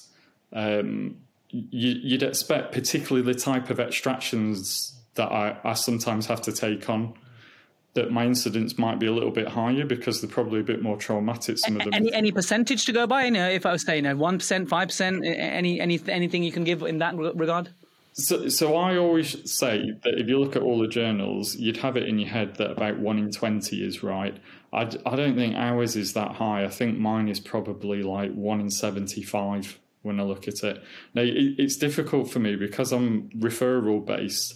Um, 0.51 1.17
you, 1.49 2.15
would 2.15 2.23
expect, 2.23 2.73
particularly 2.73 3.31
the 3.31 3.39
type 3.39 3.69
of 3.69 3.79
extractions 3.79 4.99
that 5.15 5.31
I, 5.31 5.57
I 5.63 5.73
sometimes 5.73 6.27
have 6.27 6.41
to 6.41 6.51
take 6.51 6.89
on, 6.89 7.13
that 7.97 8.11
my 8.11 8.25
incidence 8.25 8.77
might 8.77 8.99
be 8.99 9.07
a 9.07 9.11
little 9.11 9.31
bit 9.31 9.47
higher 9.47 9.85
because 9.85 10.21
they're 10.21 10.29
probably 10.29 10.61
a 10.61 10.63
bit 10.63 10.81
more 10.81 10.97
traumatic. 10.97 11.57
Some 11.57 11.75
of 11.77 11.83
them. 11.83 11.93
Any 11.93 12.13
any 12.13 12.31
percentage 12.31 12.85
to 12.85 12.93
go 12.93 13.05
by? 13.05 13.25
You 13.25 13.31
know, 13.31 13.49
if 13.49 13.65
I 13.65 13.71
was 13.71 13.83
saying 13.83 14.05
one 14.17 14.37
percent, 14.37 14.69
five 14.69 14.87
percent, 14.87 15.25
any 15.25 15.79
any 15.79 15.99
anything 16.07 16.43
you 16.43 16.51
can 16.51 16.63
give 16.63 16.81
in 16.83 16.99
that 16.99 17.15
regard? 17.17 17.69
So, 18.13 18.49
so 18.49 18.75
I 18.75 18.97
always 18.97 19.29
say 19.51 19.91
that 20.03 20.13
if 20.19 20.27
you 20.27 20.39
look 20.39 20.55
at 20.55 20.63
all 20.63 20.79
the 20.79 20.87
journals, 20.87 21.55
you'd 21.55 21.77
have 21.77 21.97
it 21.97 22.07
in 22.07 22.17
your 22.17 22.29
head 22.29 22.55
that 22.55 22.71
about 22.71 22.97
one 22.97 23.19
in 23.19 23.31
twenty 23.31 23.83
is 23.83 24.01
right. 24.01 24.35
I, 24.73 24.89
I 25.05 25.15
don't 25.15 25.35
think 25.35 25.55
ours 25.55 25.95
is 25.95 26.13
that 26.13 26.31
high. 26.31 26.65
I 26.65 26.69
think 26.69 26.97
mine 26.97 27.29
is 27.29 27.39
probably 27.39 28.01
like 28.03 28.33
one 28.33 28.59
in 28.59 28.71
seventy-five 28.71 29.79
when 30.01 30.19
I 30.19 30.23
look 30.23 30.47
at 30.47 30.63
it. 30.63 30.83
Now 31.13 31.21
it, 31.21 31.55
it's 31.57 31.77
difficult 31.77 32.31
for 32.31 32.39
me 32.39 32.55
because 32.55 32.91
I'm 32.91 33.29
referral 33.37 34.05
based. 34.05 34.55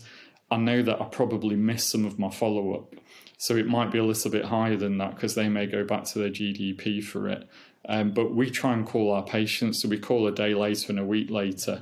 I 0.49 0.57
know 0.57 0.81
that 0.81 0.99
I 0.99 1.05
probably 1.05 1.55
miss 1.55 1.85
some 1.85 2.03
of 2.05 2.19
my 2.19 2.29
follow-up, 2.29 2.93
so 3.41 3.55
it 3.55 3.65
might 3.65 3.91
be 3.91 3.97
a 3.97 4.03
little 4.03 4.29
bit 4.29 4.45
higher 4.45 4.77
than 4.77 4.99
that 4.99 5.15
because 5.15 5.33
they 5.33 5.49
may 5.49 5.65
go 5.65 5.83
back 5.83 6.03
to 6.03 6.19
their 6.19 6.29
GDP 6.29 7.03
for 7.03 7.27
it. 7.27 7.49
Um, 7.89 8.11
but 8.11 8.35
we 8.35 8.51
try 8.51 8.73
and 8.73 8.85
call 8.85 9.11
our 9.11 9.23
patients, 9.23 9.81
so 9.81 9.89
we 9.89 9.97
call 9.97 10.27
a 10.27 10.31
day 10.31 10.53
later 10.53 10.91
and 10.91 10.99
a 10.99 11.03
week 11.03 11.31
later 11.31 11.81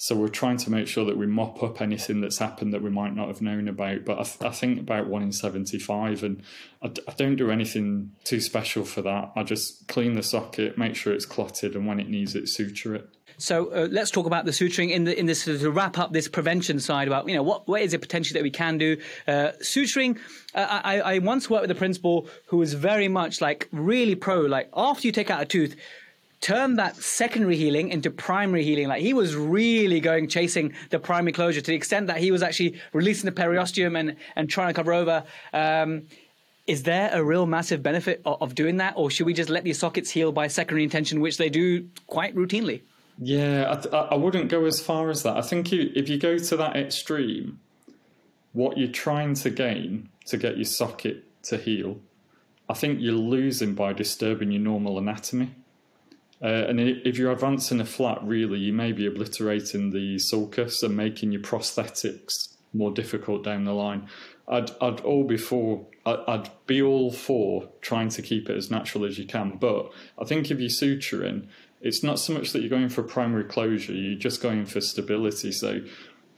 so 0.00 0.16
we're 0.16 0.28
trying 0.28 0.56
to 0.56 0.70
make 0.70 0.88
sure 0.88 1.04
that 1.04 1.18
we 1.18 1.26
mop 1.26 1.62
up 1.62 1.82
anything 1.82 2.22
that's 2.22 2.38
happened 2.38 2.72
that 2.72 2.80
we 2.80 2.88
might 2.88 3.14
not 3.14 3.28
have 3.28 3.42
known 3.42 3.68
about. 3.68 4.06
But 4.06 4.18
I, 4.18 4.22
th- 4.22 4.40
I 4.40 4.48
think 4.48 4.80
about 4.80 5.08
one 5.08 5.22
in 5.22 5.30
75, 5.30 6.22
and 6.22 6.42
I 6.80 6.88
d- 6.88 7.02
I 7.06 7.12
don't 7.12 7.36
do 7.36 7.50
anything 7.50 8.12
too 8.24 8.40
special 8.40 8.86
for 8.86 9.02
that. 9.02 9.30
I 9.36 9.42
just 9.42 9.88
clean 9.88 10.14
the 10.14 10.22
socket, 10.22 10.78
make 10.78 10.96
sure 10.96 11.12
it's 11.12 11.26
clotted, 11.26 11.76
and 11.76 11.86
when 11.86 12.00
it 12.00 12.08
needs 12.08 12.34
it, 12.34 12.48
suture 12.48 12.94
it. 12.94 13.10
So 13.40 13.72
uh, 13.72 13.88
let's 13.90 14.10
talk 14.10 14.26
about 14.26 14.44
the 14.44 14.50
suturing 14.50 14.90
in 14.90 15.04
the 15.04 15.18
in 15.18 15.26
this 15.26 15.44
to 15.44 15.70
wrap 15.70 15.98
up 15.98 16.12
this 16.12 16.28
prevention 16.28 16.78
side 16.78 17.08
about 17.08 17.26
you 17.28 17.34
know 17.34 17.42
what 17.42 17.66
what 17.66 17.80
is 17.80 17.94
it 17.94 18.00
potentially 18.00 18.38
that 18.38 18.42
we 18.42 18.50
can 18.50 18.76
do 18.76 18.98
uh, 19.26 19.52
suturing. 19.62 20.18
Uh, 20.54 20.80
I, 20.84 21.00
I 21.00 21.18
once 21.18 21.48
worked 21.48 21.62
with 21.62 21.70
a 21.70 21.74
principal 21.74 22.28
who 22.46 22.58
was 22.58 22.74
very 22.74 23.08
much 23.08 23.40
like 23.40 23.68
really 23.72 24.14
pro 24.14 24.40
like 24.42 24.68
after 24.76 25.06
you 25.06 25.12
take 25.12 25.30
out 25.30 25.42
a 25.42 25.46
tooth 25.46 25.74
turn 26.40 26.76
that 26.76 26.96
secondary 26.96 27.56
healing 27.56 27.90
into 27.90 28.10
primary 28.10 28.64
healing. 28.64 28.88
Like 28.88 29.02
he 29.02 29.12
was 29.12 29.36
really 29.36 30.00
going 30.00 30.28
chasing 30.28 30.72
the 30.88 30.98
primary 30.98 31.32
closure 31.32 31.60
to 31.60 31.70
the 31.70 31.76
extent 31.76 32.06
that 32.06 32.16
he 32.16 32.30
was 32.30 32.42
actually 32.42 32.80
releasing 32.92 33.26
the 33.26 33.42
periosteum 33.42 33.98
and, 33.98 34.16
and 34.36 34.48
trying 34.48 34.68
to 34.68 34.74
cover 34.74 34.92
over. 34.92 35.24
Um, 35.52 36.06
is 36.66 36.84
there 36.84 37.10
a 37.12 37.22
real 37.22 37.46
massive 37.46 37.82
benefit 37.82 38.22
of, 38.24 38.40
of, 38.40 38.54
doing 38.54 38.76
that, 38.76 38.94
or 38.96 39.10
should 39.10 39.26
we 39.26 39.34
just 39.34 39.50
let 39.50 39.64
these 39.64 39.78
sockets 39.78 40.10
heal 40.10 40.30
by 40.30 40.46
secondary 40.46 40.84
intention, 40.84 41.20
which 41.20 41.36
they 41.36 41.48
do 41.48 41.88
quite 42.06 42.34
routinely? 42.34 42.82
Yeah, 43.22 43.80
I, 43.92 43.96
I 43.96 44.14
wouldn't 44.14 44.48
go 44.48 44.64
as 44.64 44.80
far 44.80 45.10
as 45.10 45.22
that. 45.24 45.36
I 45.36 45.42
think 45.42 45.70
you, 45.70 45.92
if 45.94 46.08
you 46.08 46.18
go 46.18 46.38
to 46.38 46.56
that 46.56 46.74
extreme, 46.74 47.60
what 48.52 48.78
you're 48.78 48.88
trying 48.88 49.34
to 49.34 49.50
gain 49.50 50.08
to 50.26 50.38
get 50.38 50.56
your 50.56 50.64
socket 50.64 51.24
to 51.44 51.58
heal, 51.58 52.00
I 52.68 52.74
think 52.74 52.98
you're 53.00 53.12
losing 53.12 53.74
by 53.74 53.92
disturbing 53.92 54.50
your 54.52 54.62
normal 54.62 54.98
anatomy. 54.98 55.54
Uh, 56.42 56.64
and 56.68 56.80
if 56.80 57.18
you're 57.18 57.30
advancing 57.30 57.80
a 57.80 57.84
flat, 57.84 58.18
really, 58.22 58.58
you 58.58 58.72
may 58.72 58.92
be 58.92 59.06
obliterating 59.06 59.90
the 59.90 60.18
sulcus 60.18 60.82
and 60.82 60.96
making 60.96 61.32
your 61.32 61.42
prosthetics 61.42 62.56
more 62.72 62.90
difficult 62.90 63.44
down 63.44 63.64
the 63.64 63.74
line. 63.74 64.08
I'd, 64.48 64.70
I'd 64.80 65.00
all 65.00 65.24
before, 65.24 65.86
I'd 66.06 66.50
be 66.66 66.80
all 66.80 67.12
for 67.12 67.68
trying 67.82 68.08
to 68.10 68.22
keep 68.22 68.48
it 68.48 68.56
as 68.56 68.70
natural 68.70 69.04
as 69.04 69.18
you 69.18 69.26
can. 69.26 69.58
But 69.58 69.92
I 70.18 70.24
think 70.24 70.50
if 70.50 70.58
you're 70.58 70.70
suturing, 70.70 71.48
it's 71.80 72.02
not 72.02 72.18
so 72.18 72.32
much 72.32 72.52
that 72.52 72.60
you're 72.60 72.70
going 72.70 72.88
for 72.88 73.02
primary 73.02 73.44
closure, 73.44 73.92
you're 73.92 74.18
just 74.18 74.42
going 74.42 74.66
for 74.66 74.80
stability. 74.80 75.52
So 75.52 75.80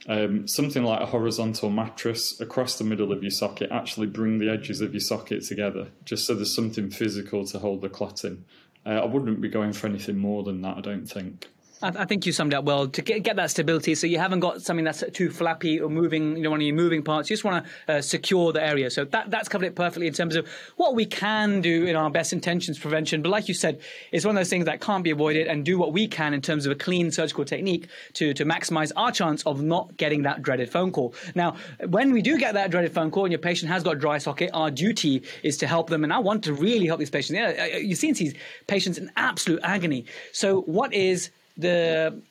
um, 0.07 0.47
something 0.47 0.83
like 0.83 1.01
a 1.01 1.05
horizontal 1.05 1.69
mattress 1.69 2.39
across 2.39 2.77
the 2.77 2.83
middle 2.83 3.11
of 3.11 3.23
your 3.23 3.31
socket 3.31 3.71
actually 3.71 4.07
bring 4.07 4.39
the 4.39 4.49
edges 4.49 4.81
of 4.81 4.93
your 4.93 5.01
socket 5.01 5.43
together, 5.43 5.87
just 6.05 6.25
so 6.25 6.35
there's 6.35 6.55
something 6.55 6.89
physical 6.89 7.45
to 7.47 7.59
hold 7.59 7.81
the 7.81 7.89
clot 7.89 8.23
in. 8.23 8.45
Uh, 8.85 8.99
I 9.01 9.05
wouldn't 9.05 9.39
be 9.39 9.49
going 9.49 9.73
for 9.73 9.87
anything 9.87 10.17
more 10.17 10.43
than 10.43 10.61
that, 10.61 10.77
I 10.77 10.81
don't 10.81 11.05
think. 11.05 11.47
I, 11.83 12.05
think 12.05 12.25
you 12.25 12.31
summed 12.31 12.53
up 12.53 12.63
well 12.63 12.87
to 12.87 13.01
get, 13.01 13.23
get, 13.23 13.35
that 13.35 13.51
stability. 13.51 13.93
So 13.95 14.07
you 14.07 14.17
haven't 14.17 14.39
got 14.39 14.61
something 14.61 14.85
that's 14.85 15.03
too 15.11 15.29
flappy 15.29 15.81
or 15.81 15.89
moving, 15.89 16.37
you 16.37 16.43
know, 16.43 16.51
one 16.51 16.61
of 16.61 16.65
your 16.65 16.75
moving 16.75 17.03
parts. 17.03 17.29
You 17.29 17.35
just 17.35 17.43
want 17.43 17.65
to 17.87 17.95
uh, 17.95 18.01
secure 18.01 18.53
the 18.53 18.65
area. 18.65 18.89
So 18.89 19.03
that, 19.05 19.29
that's 19.29 19.49
covered 19.49 19.65
it 19.65 19.75
perfectly 19.75 20.07
in 20.07 20.13
terms 20.13 20.35
of 20.35 20.47
what 20.77 20.95
we 20.95 21.05
can 21.05 21.59
do 21.61 21.85
in 21.85 21.95
our 21.95 22.09
best 22.09 22.31
intentions 22.31 22.79
prevention. 22.79 23.21
But 23.21 23.29
like 23.29 23.49
you 23.49 23.53
said, 23.53 23.81
it's 24.11 24.25
one 24.25 24.35
of 24.35 24.39
those 24.39 24.49
things 24.49 24.65
that 24.65 24.79
can't 24.79 25.03
be 25.03 25.11
avoided 25.11 25.47
and 25.47 25.65
do 25.65 25.77
what 25.77 25.91
we 25.91 26.07
can 26.07 26.33
in 26.33 26.41
terms 26.41 26.65
of 26.65 26.71
a 26.71 26.75
clean 26.75 27.11
surgical 27.11 27.43
technique 27.43 27.89
to, 28.13 28.33
to 28.33 28.45
maximize 28.45 28.91
our 28.95 29.11
chance 29.11 29.43
of 29.43 29.61
not 29.61 29.97
getting 29.97 30.21
that 30.23 30.41
dreaded 30.41 30.71
phone 30.71 30.91
call. 30.91 31.13
Now, 31.35 31.57
when 31.89 32.13
we 32.13 32.21
do 32.21 32.37
get 32.37 32.53
that 32.53 32.71
dreaded 32.71 32.93
phone 32.93 33.11
call 33.11 33.25
and 33.25 33.31
your 33.31 33.39
patient 33.39 33.69
has 33.71 33.83
got 33.83 33.99
dry 33.99 34.19
socket, 34.19 34.51
our 34.53 34.71
duty 34.71 35.23
is 35.43 35.57
to 35.57 35.67
help 35.67 35.89
them. 35.89 36.05
And 36.05 36.13
I 36.13 36.19
want 36.19 36.45
to 36.45 36.53
really 36.53 36.87
help 36.87 36.99
these 36.99 37.09
patients. 37.09 37.59
You've 37.81 37.99
seen 37.99 38.13
these 38.13 38.35
patients 38.67 38.97
in 38.97 39.11
absolute 39.17 39.59
agony. 39.63 40.05
So 40.31 40.61
what 40.61 40.93
is 40.93 41.29
the 41.57 42.21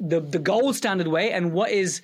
the 0.00 0.20
the 0.20 0.38
gold 0.38 0.76
standard 0.76 1.06
way 1.06 1.32
and 1.32 1.52
what 1.52 1.70
is 1.70 2.02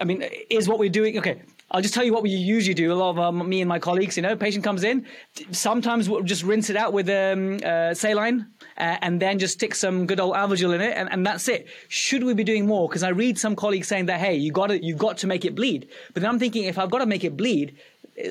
I 0.00 0.04
mean 0.04 0.24
is 0.48 0.68
what 0.68 0.78
we're 0.78 0.88
doing 0.90 1.18
okay 1.18 1.40
I'll 1.72 1.82
just 1.82 1.94
tell 1.94 2.02
you 2.02 2.12
what 2.12 2.24
we 2.24 2.30
usually 2.30 2.74
do. 2.74 2.92
A 2.92 2.94
lot 2.94 3.10
of 3.10 3.18
um, 3.20 3.48
me 3.48 3.60
and 3.60 3.68
my 3.68 3.78
colleagues, 3.78 4.16
you 4.16 4.22
know, 4.24 4.34
patient 4.34 4.64
comes 4.64 4.82
in. 4.82 5.06
Sometimes 5.52 6.08
we'll 6.08 6.22
just 6.22 6.42
rinse 6.42 6.68
it 6.68 6.76
out 6.76 6.92
with 6.92 7.08
um, 7.08 7.60
uh, 7.64 7.94
saline 7.94 8.46
uh, 8.76 8.96
and 9.02 9.22
then 9.22 9.38
just 9.38 9.54
stick 9.54 9.76
some 9.76 10.06
good 10.06 10.18
old 10.18 10.34
Alvogyl 10.34 10.74
in 10.74 10.80
it, 10.80 10.96
and, 10.96 11.08
and 11.12 11.24
that's 11.24 11.46
it. 11.48 11.68
Should 11.88 12.24
we 12.24 12.34
be 12.34 12.42
doing 12.42 12.66
more? 12.66 12.88
Because 12.88 13.04
I 13.04 13.10
read 13.10 13.38
some 13.38 13.54
colleagues 13.54 13.86
saying 13.86 14.06
that, 14.06 14.18
hey, 14.18 14.34
you 14.34 14.50
got 14.50 14.68
to 14.68 14.84
you 14.84 14.96
got 14.96 15.18
to 15.18 15.28
make 15.28 15.44
it 15.44 15.54
bleed. 15.54 15.88
But 16.12 16.22
then 16.22 16.30
I'm 16.30 16.40
thinking, 16.40 16.64
if 16.64 16.76
I've 16.76 16.90
got 16.90 16.98
to 16.98 17.06
make 17.06 17.22
it 17.22 17.36
bleed, 17.36 17.76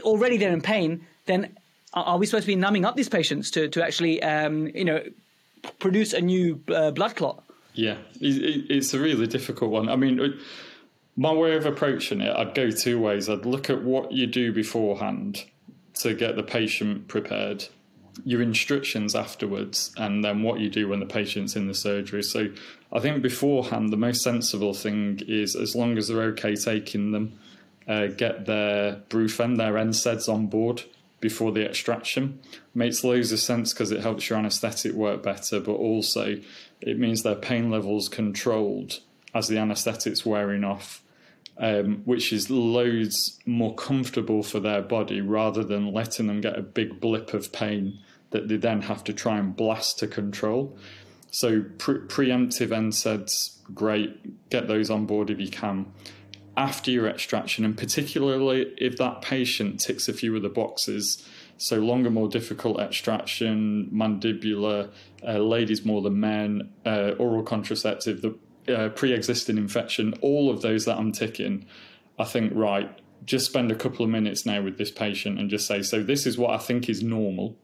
already 0.02 0.36
they're 0.36 0.52
in 0.52 0.62
pain. 0.62 1.06
Then 1.26 1.56
are 1.94 2.18
we 2.18 2.26
supposed 2.26 2.44
to 2.44 2.48
be 2.48 2.56
numbing 2.56 2.84
up 2.84 2.98
these 2.98 3.10
patients 3.10 3.52
to 3.52 3.70
to 3.70 3.82
actually, 3.82 4.22
um, 4.22 4.68
you 4.68 4.84
know, 4.84 5.02
produce 5.80 6.12
a 6.12 6.20
new 6.20 6.62
uh, 6.68 6.92
blood 6.92 7.16
clot? 7.16 7.42
Yeah, 7.74 7.98
it's 8.20 8.94
a 8.94 9.00
really 9.00 9.28
difficult 9.28 9.72
one. 9.72 9.90
I 9.90 9.96
mean, 9.96 10.40
my 11.16 11.32
way 11.32 11.56
of 11.56 11.66
approaching 11.66 12.22
it, 12.22 12.36
I'd 12.36 12.56
go 12.56 12.72
two 12.72 13.00
ways. 13.00 13.30
I'd 13.30 13.46
look 13.46 13.70
at 13.70 13.84
what 13.84 14.12
you 14.12 14.28
do 14.28 14.52
beforehand 14.52 15.46
to 15.96 16.14
get 16.14 16.36
the 16.36 16.44
patient 16.44 17.08
prepared, 17.08 17.66
your 18.26 18.42
instructions 18.42 19.16
afterwards, 19.16 19.94
and 19.98 20.24
then 20.24 20.44
what 20.44 20.60
you 20.60 20.70
do 20.70 20.88
when 20.88 21.00
the 21.00 21.06
patient's 21.06 21.56
in 21.56 21.68
the 21.68 21.74
surgery. 21.74 22.24
So 22.24 22.50
I 22.92 23.00
think 23.00 23.22
beforehand, 23.22 23.92
the 23.92 23.98
most 23.98 24.22
sensible 24.22 24.74
thing 24.74 25.22
is 25.28 25.56
as 25.56 25.76
long 25.76 25.98
as 25.98 26.08
they're 26.08 26.24
okay 26.32 26.56
taking 26.56 27.12
them, 27.12 27.40
uh, 27.88 28.08
get 28.08 28.46
their 28.46 29.02
Brufen, 29.10 29.58
their 29.58 29.74
NSAIDs 29.74 30.28
on 30.28 30.48
board 30.48 30.84
before 31.20 31.52
the 31.52 31.66
extraction. 31.66 32.40
Makes 32.74 33.04
loads 33.04 33.32
of 33.32 33.40
sense 33.40 33.74
because 33.74 33.92
it 33.92 34.02
helps 34.02 34.30
your 34.30 34.40
anaesthetic 34.40 34.94
work 34.94 35.24
better, 35.24 35.60
but 35.60 35.74
also 35.74 36.40
it 36.82 37.00
means 37.00 37.24
their 37.24 37.36
pain 37.36 37.70
levels 37.70 38.10
controlled 38.10 39.00
as 39.34 39.48
the 39.48 39.58
anaesthetic's 39.58 40.26
wearing 40.26 40.64
off, 40.64 41.04
um, 41.58 42.02
which 42.06 42.32
is 42.34 42.50
loads 42.50 43.40
more 43.46 43.76
comfortable 43.76 44.44
for 44.44 44.60
their 44.60 44.82
body 44.82 45.22
rather 45.22 45.64
than 45.64 45.94
letting 45.94 46.28
them 46.28 46.42
get 46.42 46.58
a 46.58 46.64
big 46.64 47.00
blip 47.00 47.34
of 47.34 47.52
pain 47.52 48.00
that 48.32 48.48
they 48.48 48.58
then 48.58 48.84
have 48.84 49.04
to 49.04 49.14
try 49.14 49.38
and 49.38 49.56
blast 49.56 50.00
to 50.00 50.08
control. 50.08 50.78
So 51.32 51.64
pre- 51.78 52.00
preemptive 52.00 52.70
NSAIDs, 52.70 53.58
great, 53.74 54.50
get 54.50 54.68
those 54.68 54.90
on 54.90 55.06
board 55.06 55.30
if 55.30 55.40
you 55.40 55.50
can. 55.50 55.92
After 56.58 56.92
your 56.92 57.08
extraction, 57.08 57.64
and 57.64 57.78
particularly 57.78 58.74
if 58.78 58.98
that 58.98 59.22
patient 59.22 59.80
ticks 59.80 60.10
a 60.10 60.14
few 60.14 60.36
of 60.36 60.42
the 60.42 60.50
boxes, 60.50 61.26
so 61.58 61.78
longer, 61.78 62.10
more 62.10 62.30
difficult 62.30 62.80
extraction, 62.80 63.90
mandibular, 63.94 64.90
uh, 65.28 65.38
ladies 65.38 65.86
more 65.86 66.02
than 66.02 66.20
men, 66.20 66.72
uh, 66.86 67.12
oral 67.20 67.44
contraceptive, 67.44 68.22
the 68.22 68.38
uh, 68.74 68.90
pre-existing 68.90 69.58
infection, 69.58 70.14
all 70.22 70.50
of 70.50 70.62
those 70.62 70.86
that 70.86 70.98
I'm 70.98 71.12
ticking, 71.12 71.66
I 72.18 72.26
think 72.26 72.54
right. 72.56 72.90
Just 73.26 73.46
spend 73.46 73.72
a 73.72 73.76
couple 73.76 74.06
of 74.06 74.12
minutes 74.12 74.46
now 74.46 74.62
with 74.62 74.78
this 74.78 74.92
patient 74.92 75.40
and 75.40 75.50
just 75.50 75.68
say, 75.68 75.82
so 75.82 76.02
this 76.02 76.26
is 76.26 76.38
what 76.38 76.52
I 76.52 76.58
think 76.58 76.88
is 76.90 77.04
normal. 77.04 77.58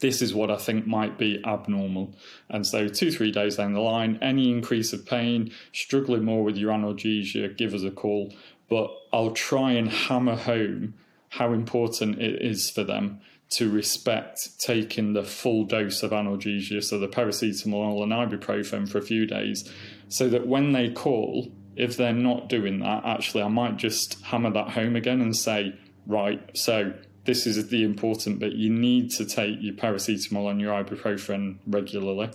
This 0.00 0.20
is 0.20 0.34
what 0.34 0.50
I 0.50 0.56
think 0.56 0.86
might 0.86 1.18
be 1.18 1.42
abnormal. 1.44 2.14
And 2.48 2.66
so, 2.66 2.88
two, 2.88 3.10
three 3.10 3.30
days 3.30 3.56
down 3.56 3.72
the 3.72 3.80
line, 3.80 4.18
any 4.20 4.50
increase 4.50 4.92
of 4.92 5.06
pain, 5.06 5.52
struggling 5.72 6.24
more 6.24 6.42
with 6.42 6.56
your 6.56 6.72
analgesia, 6.72 7.56
give 7.56 7.74
us 7.74 7.82
a 7.82 7.90
call. 7.90 8.34
But 8.68 8.90
I'll 9.12 9.30
try 9.30 9.72
and 9.72 9.88
hammer 9.88 10.36
home 10.36 10.94
how 11.30 11.52
important 11.52 12.20
it 12.20 12.42
is 12.42 12.70
for 12.70 12.82
them 12.82 13.20
to 13.48 13.70
respect 13.70 14.58
taking 14.58 15.12
the 15.12 15.22
full 15.22 15.64
dose 15.64 16.02
of 16.02 16.10
analgesia, 16.10 16.82
so 16.82 16.98
the 16.98 17.06
paracetamol 17.06 18.02
and 18.02 18.12
ibuprofen 18.12 18.88
for 18.88 18.98
a 18.98 19.02
few 19.02 19.24
days, 19.24 19.70
so 20.08 20.28
that 20.28 20.46
when 20.48 20.72
they 20.72 20.90
call, 20.90 21.52
if 21.76 21.96
they're 21.96 22.12
not 22.12 22.48
doing 22.48 22.80
that, 22.80 23.04
actually, 23.04 23.42
I 23.42 23.48
might 23.48 23.76
just 23.76 24.20
hammer 24.24 24.50
that 24.50 24.70
home 24.70 24.96
again 24.96 25.20
and 25.20 25.36
say, 25.36 25.78
right, 26.06 26.40
so 26.56 26.92
this 27.26 27.46
is 27.46 27.68
the 27.68 27.84
important 27.84 28.38
bit. 28.38 28.54
You 28.54 28.70
need 28.70 29.10
to 29.12 29.24
take 29.24 29.58
your 29.60 29.74
paracetamol 29.74 30.50
and 30.50 30.60
your 30.60 30.72
ibuprofen 30.72 31.58
regularly 31.66 32.30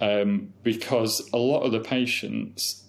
um, 0.00 0.52
because 0.62 1.28
a 1.32 1.38
lot 1.38 1.60
of 1.60 1.72
the 1.72 1.80
patients 1.80 2.84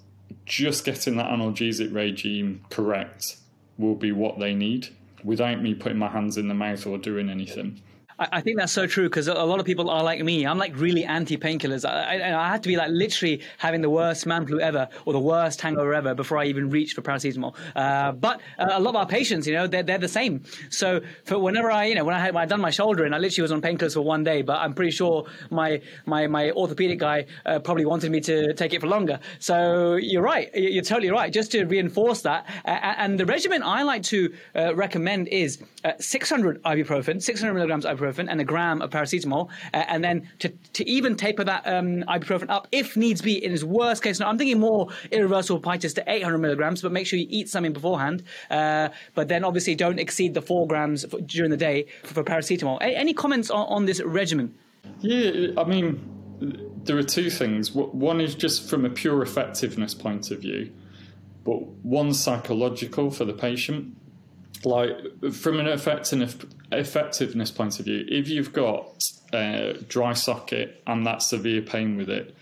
just 0.46 0.86
getting 0.86 1.18
that 1.18 1.28
analgesic 1.28 1.94
regime 1.94 2.64
correct 2.70 3.38
will 3.78 3.96
be 3.96 4.12
what 4.12 4.40
they 4.40 4.54
need 4.54 4.90
without 5.24 5.62
me 5.62 5.74
putting 5.74 5.98
my 5.98 6.10
hands 6.10 6.38
in 6.38 6.48
the 6.48 6.54
mouth 6.54 6.86
or 6.88 6.98
doing 6.98 7.30
anything. 7.30 7.82
I, 8.20 8.42
think 8.42 8.58
that's 8.58 8.72
so 8.72 8.88
true 8.88 9.08
because 9.08 9.28
a 9.28 9.34
lot 9.34 9.60
of 9.60 9.66
people 9.66 9.90
are 9.92 10.04
like 10.04 10.24
me. 10.24 10.46
I'm 10.46 10.58
like 10.58 10.74
really 10.76 11.06
anti 11.06 11.38
painkillers. 11.38 11.88
I, 11.88 12.18
I, 12.18 12.46
I, 12.46 12.50
had 12.50 12.64
to 12.64 12.70
be 12.70 12.76
like 12.76 12.90
literally 12.90 13.42
having 13.60 13.82
the 13.82 13.92
worst 13.92 14.26
man 14.26 14.48
flu 14.48 14.60
ever 14.60 14.90
or 15.06 15.14
the 15.14 15.20
worst 15.20 15.62
hangover 15.62 15.94
ever 15.94 16.16
before 16.16 16.40
I 16.40 16.46
even 16.46 16.72
reached 16.72 16.96
for 16.96 17.04
paracetamol. 17.04 17.56
Uh, 17.76 18.14
but 18.14 18.42
uh, 18.58 18.70
a 18.72 18.80
lot 18.80 18.92
of 18.92 18.96
our 18.96 19.06
patients, 19.06 19.46
you 19.46 19.54
know, 19.54 19.68
they're, 19.68 19.84
they're 19.84 20.00
the 20.00 20.08
same. 20.08 20.44
So 20.70 21.02
for 21.26 21.38
whenever 21.38 21.70
I, 21.70 21.86
you 21.86 21.96
know, 21.96 22.06
when 22.06 22.16
I 22.16 22.20
had 22.20 22.34
when 22.34 22.42
I 22.42 22.48
done 22.48 22.60
my 22.60 22.72
shoulder 22.72 23.04
and 23.06 23.14
I 23.14 23.20
literally 23.20 23.44
was 23.44 23.52
on 23.52 23.62
painkillers 23.62 23.94
for 23.94 24.02
one 24.02 24.24
day, 24.24 24.42
but 24.42 24.58
I'm 24.58 24.74
pretty 24.74 24.92
sure 24.92 25.28
my 25.52 25.82
my 26.08 26.26
my 26.26 26.52
orthopedic 26.52 26.98
guy 26.98 27.28
uh, 27.46 27.60
probably 27.60 27.86
wanted 27.86 28.12
me 28.12 28.20
to 28.22 28.54
take 28.54 28.74
it 28.74 28.82
for 28.82 28.88
longer. 28.88 29.20
So 29.38 29.96
you're 29.96 30.24
right. 30.24 30.50
You're 30.56 30.84
totally 30.84 31.12
right. 31.12 31.32
Just 31.32 31.52
to 31.52 31.66
reinforce 31.66 32.22
that, 32.24 32.48
and 32.66 33.20
the 33.20 33.28
regimen 33.28 33.62
I 33.62 33.84
like 33.84 34.02
to 34.04 34.34
uh, 34.56 34.74
recommend 34.76 35.28
is 35.28 35.60
uh, 35.84 35.92
600 36.00 36.64
ibuprofen, 36.64 37.22
600 37.22 37.54
milligrams 37.54 37.86
ibuprofen 37.86 38.07
ibuprofen 38.08 38.28
and 38.30 38.42
a 38.42 38.44
gram 38.44 38.82
of 38.82 38.90
paracetamol, 38.90 39.50
uh, 39.74 39.84
and 39.88 40.04
then 40.04 40.30
to, 40.40 40.50
to 40.74 40.88
even 40.88 41.16
taper 41.16 41.44
that 41.44 41.68
um, 41.68 42.04
ibuprofen 42.04 42.50
up 42.50 42.68
if 42.72 42.98
needs 42.98 43.22
be 43.22 43.44
in 43.44 43.52
his 43.52 43.66
worst 43.66 44.04
case. 44.04 44.20
Now, 44.20 44.30
I'm 44.30 44.38
thinking 44.38 44.60
more 44.60 44.90
irreversible 45.12 45.60
pulpitis 45.60 45.94
to 45.96 46.04
800 46.08 46.38
milligrams, 46.38 46.82
but 46.82 46.92
make 46.92 47.08
sure 47.08 47.20
you 47.20 47.28
eat 47.30 47.50
something 47.50 47.74
beforehand. 47.74 48.24
Uh, 48.50 48.90
but 49.16 49.28
then 49.28 49.44
obviously 49.44 49.76
don't 49.76 50.00
exceed 50.00 50.34
the 50.34 50.42
four 50.42 50.68
grams 50.68 51.06
for, 51.06 51.20
during 51.22 51.52
the 51.52 51.58
day 51.58 51.88
for, 52.04 52.16
for 52.16 52.24
paracetamol. 52.24 52.78
A- 52.82 52.98
any 52.98 53.14
comments 53.14 53.50
on, 53.50 53.68
on 53.68 53.86
this 53.86 54.02
regimen? 54.02 54.54
Yeah, 55.00 55.52
I 55.58 55.64
mean, 55.66 56.76
there 56.84 56.98
are 56.98 57.04
two 57.04 57.30
things. 57.30 57.72
One 57.74 58.22
is 58.22 58.36
just 58.36 58.70
from 58.70 58.86
a 58.86 58.90
pure 58.90 59.22
effectiveness 59.22 59.94
point 59.94 60.32
of 60.32 60.42
view, 60.42 60.72
but 61.44 61.62
one 61.84 62.14
psychological 62.14 63.12
for 63.12 63.26
the 63.26 63.34
patient 63.34 63.96
like 64.66 64.96
from 65.32 65.60
an 65.60 65.68
effectiveness 65.68 66.36
point 67.52 67.80
of 67.80 67.86
view, 67.86 68.06
if 68.08 68.28
you've 68.30 68.54
got 68.54 69.04
a 69.34 69.74
dry 69.88 70.14
socket 70.14 70.82
and 70.88 71.06
that 71.06 71.22
severe 71.22 71.62
pain 71.62 71.98
with 71.98 72.10
it, 72.10 72.36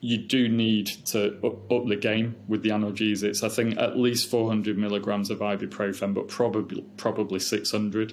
you 0.00 0.18
do 0.18 0.48
need 0.48 0.86
to 1.06 1.36
up, 1.44 1.70
up, 1.70 1.86
the 1.86 1.96
game 1.96 2.36
with 2.46 2.62
the 2.62 2.68
analgesics. 2.68 3.42
I 3.42 3.48
think 3.48 3.76
at 3.76 3.96
least 3.96 4.30
400 4.30 4.78
milligrams 4.78 5.30
of 5.30 5.40
ibuprofen, 5.40 6.14
but 6.14 6.28
probably 6.28 6.84
probably 6.96 7.40
600 7.40 8.12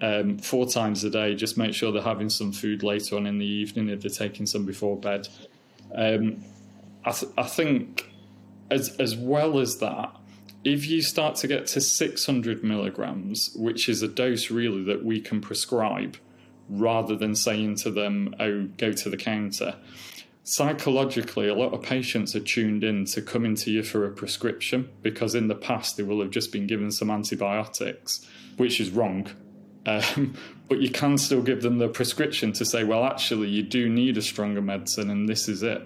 um, 0.00 0.38
four 0.38 0.66
times 0.66 1.04
a 1.04 1.10
day. 1.10 1.36
Just 1.36 1.56
make 1.56 1.74
sure 1.74 1.92
they're 1.92 2.02
having 2.02 2.30
some 2.30 2.52
food 2.52 2.82
later 2.82 3.16
on 3.16 3.26
in 3.26 3.38
the 3.38 3.46
evening 3.46 3.88
if 3.88 4.00
they're 4.00 4.10
taking 4.10 4.46
some 4.46 4.64
before 4.64 4.96
bed. 4.96 5.28
Um, 5.94 6.42
I, 7.04 7.12
th- 7.12 7.32
I 7.38 7.44
think 7.44 8.10
as 8.70 8.96
as 8.96 9.16
well 9.16 9.60
as 9.60 9.78
that, 9.78 10.14
if 10.64 10.86
you 10.86 11.02
start 11.02 11.36
to 11.36 11.46
get 11.46 11.66
to 11.68 11.80
600 11.80 12.64
milligrams, 12.64 13.50
which 13.54 13.88
is 13.88 14.02
a 14.02 14.08
dose 14.08 14.50
really 14.50 14.82
that 14.84 15.04
we 15.04 15.20
can 15.20 15.40
prescribe, 15.40 16.16
rather 16.68 17.16
than 17.16 17.34
saying 17.34 17.76
to 17.76 17.90
them, 17.90 18.34
oh, 18.40 18.64
go 18.76 18.92
to 18.92 19.08
the 19.08 19.16
counter, 19.16 19.76
psychologically, 20.42 21.48
a 21.48 21.54
lot 21.54 21.72
of 21.72 21.82
patients 21.82 22.34
are 22.34 22.40
tuned 22.40 22.82
in 22.82 23.04
to 23.06 23.22
coming 23.22 23.54
to 23.54 23.70
you 23.70 23.82
for 23.82 24.04
a 24.04 24.10
prescription 24.10 24.88
because 25.02 25.34
in 25.34 25.48
the 25.48 25.54
past 25.54 25.96
they 25.96 26.02
will 26.02 26.20
have 26.20 26.30
just 26.30 26.52
been 26.52 26.66
given 26.66 26.90
some 26.90 27.10
antibiotics, 27.10 28.26
which 28.56 28.80
is 28.80 28.90
wrong. 28.90 29.28
Um, 29.86 30.34
but 30.68 30.80
you 30.80 30.90
can 30.90 31.16
still 31.16 31.40
give 31.40 31.62
them 31.62 31.78
the 31.78 31.88
prescription 31.88 32.52
to 32.54 32.64
say, 32.64 32.84
well, 32.84 33.04
actually, 33.04 33.48
you 33.48 33.62
do 33.62 33.88
need 33.88 34.18
a 34.18 34.22
stronger 34.22 34.60
medicine 34.60 35.08
and 35.08 35.28
this 35.28 35.48
is 35.48 35.62
it 35.62 35.82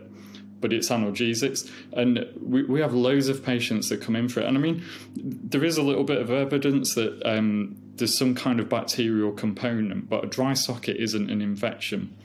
but 0.62 0.72
it's 0.72 0.88
analgesics. 0.88 1.70
And 1.92 2.26
we, 2.40 2.62
we 2.62 2.80
have 2.80 2.94
loads 2.94 3.28
of 3.28 3.44
patients 3.44 3.90
that 3.90 4.00
come 4.00 4.16
in 4.16 4.30
for 4.30 4.40
it. 4.40 4.46
And 4.46 4.56
I 4.56 4.60
mean, 4.60 4.82
there 5.14 5.64
is 5.64 5.76
a 5.76 5.82
little 5.82 6.04
bit 6.04 6.22
of 6.22 6.30
evidence 6.30 6.94
that 6.94 7.20
um, 7.26 7.76
there's 7.96 8.16
some 8.16 8.34
kind 8.34 8.60
of 8.60 8.70
bacterial 8.70 9.32
component, 9.32 10.08
but 10.08 10.24
a 10.24 10.26
dry 10.26 10.54
socket 10.54 10.96
isn't 10.96 11.30
an 11.30 11.42
infection. 11.42 12.16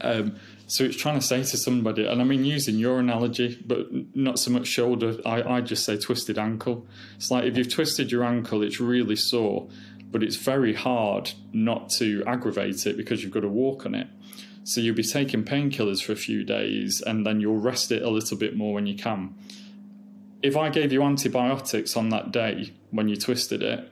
Um, 0.00 0.36
so 0.66 0.84
it's 0.84 0.96
trying 0.96 1.20
to 1.20 1.24
say 1.24 1.42
to 1.42 1.56
somebody, 1.58 2.06
and 2.06 2.20
I 2.20 2.24
mean, 2.24 2.46
using 2.46 2.76
your 2.76 2.98
analogy, 2.98 3.62
but 3.66 3.88
not 4.16 4.38
so 4.38 4.50
much 4.50 4.66
shoulder, 4.66 5.18
I, 5.26 5.42
I 5.42 5.60
just 5.60 5.84
say 5.84 5.98
twisted 5.98 6.38
ankle. 6.38 6.86
It's 7.16 7.30
like 7.30 7.44
if 7.44 7.58
you've 7.58 7.72
twisted 7.72 8.10
your 8.10 8.24
ankle, 8.24 8.62
it's 8.62 8.80
really 8.80 9.16
sore, 9.16 9.68
but 10.10 10.22
it's 10.22 10.36
very 10.36 10.72
hard 10.72 11.32
not 11.52 11.90
to 11.98 12.24
aggravate 12.26 12.86
it 12.86 12.96
because 12.96 13.22
you've 13.22 13.32
got 13.32 13.40
to 13.40 13.48
walk 13.48 13.84
on 13.84 13.94
it. 13.94 14.08
So 14.64 14.80
you'll 14.80 14.94
be 14.94 15.02
taking 15.02 15.44
painkillers 15.44 16.02
for 16.02 16.12
a 16.12 16.16
few 16.16 16.44
days 16.44 17.00
and 17.00 17.26
then 17.26 17.40
you'll 17.40 17.58
rest 17.58 17.90
it 17.90 18.02
a 18.02 18.10
little 18.10 18.36
bit 18.36 18.56
more 18.56 18.74
when 18.74 18.86
you 18.86 18.94
can. 18.94 19.34
If 20.42 20.56
I 20.56 20.70
gave 20.70 20.92
you 20.92 21.02
antibiotics 21.02 21.96
on 21.96 22.10
that 22.10 22.32
day 22.32 22.72
when 22.90 23.08
you 23.08 23.16
twisted 23.16 23.62
it, 23.62 23.90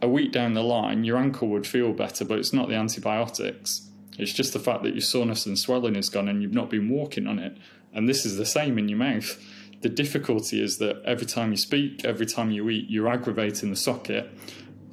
a 0.00 0.08
week 0.08 0.32
down 0.32 0.54
the 0.54 0.62
line, 0.62 1.04
your 1.04 1.16
ankle 1.16 1.48
would 1.48 1.66
feel 1.66 1.92
better, 1.92 2.24
but 2.24 2.38
it's 2.38 2.52
not 2.52 2.68
the 2.68 2.74
antibiotics. 2.74 3.88
It's 4.16 4.32
just 4.32 4.52
the 4.52 4.58
fact 4.58 4.82
that 4.82 4.94
your 4.94 5.00
soreness 5.00 5.46
and 5.46 5.58
swelling 5.58 5.96
is 5.96 6.08
gone 6.08 6.28
and 6.28 6.42
you've 6.42 6.54
not 6.54 6.70
been 6.70 6.88
walking 6.88 7.26
on 7.26 7.38
it. 7.38 7.56
And 7.92 8.08
this 8.08 8.26
is 8.26 8.36
the 8.36 8.46
same 8.46 8.78
in 8.78 8.88
your 8.88 8.98
mouth. 8.98 9.40
The 9.80 9.88
difficulty 9.88 10.60
is 10.60 10.78
that 10.78 11.00
every 11.04 11.26
time 11.26 11.52
you 11.52 11.56
speak, 11.56 12.04
every 12.04 12.26
time 12.26 12.50
you 12.50 12.68
eat, 12.68 12.90
you're 12.90 13.08
aggravating 13.08 13.70
the 13.70 13.76
socket. 13.76 14.30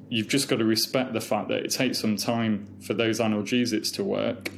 You've 0.09 0.27
just 0.27 0.47
got 0.47 0.57
to 0.59 0.65
respect 0.65 1.13
the 1.13 1.21
fact 1.21 1.49
that 1.49 1.65
it 1.65 1.71
takes 1.71 1.97
some 1.97 2.15
time 2.15 2.67
for 2.81 2.93
those 2.93 3.19
analgesics 3.19 3.91
to 3.95 4.03
work 4.03 4.51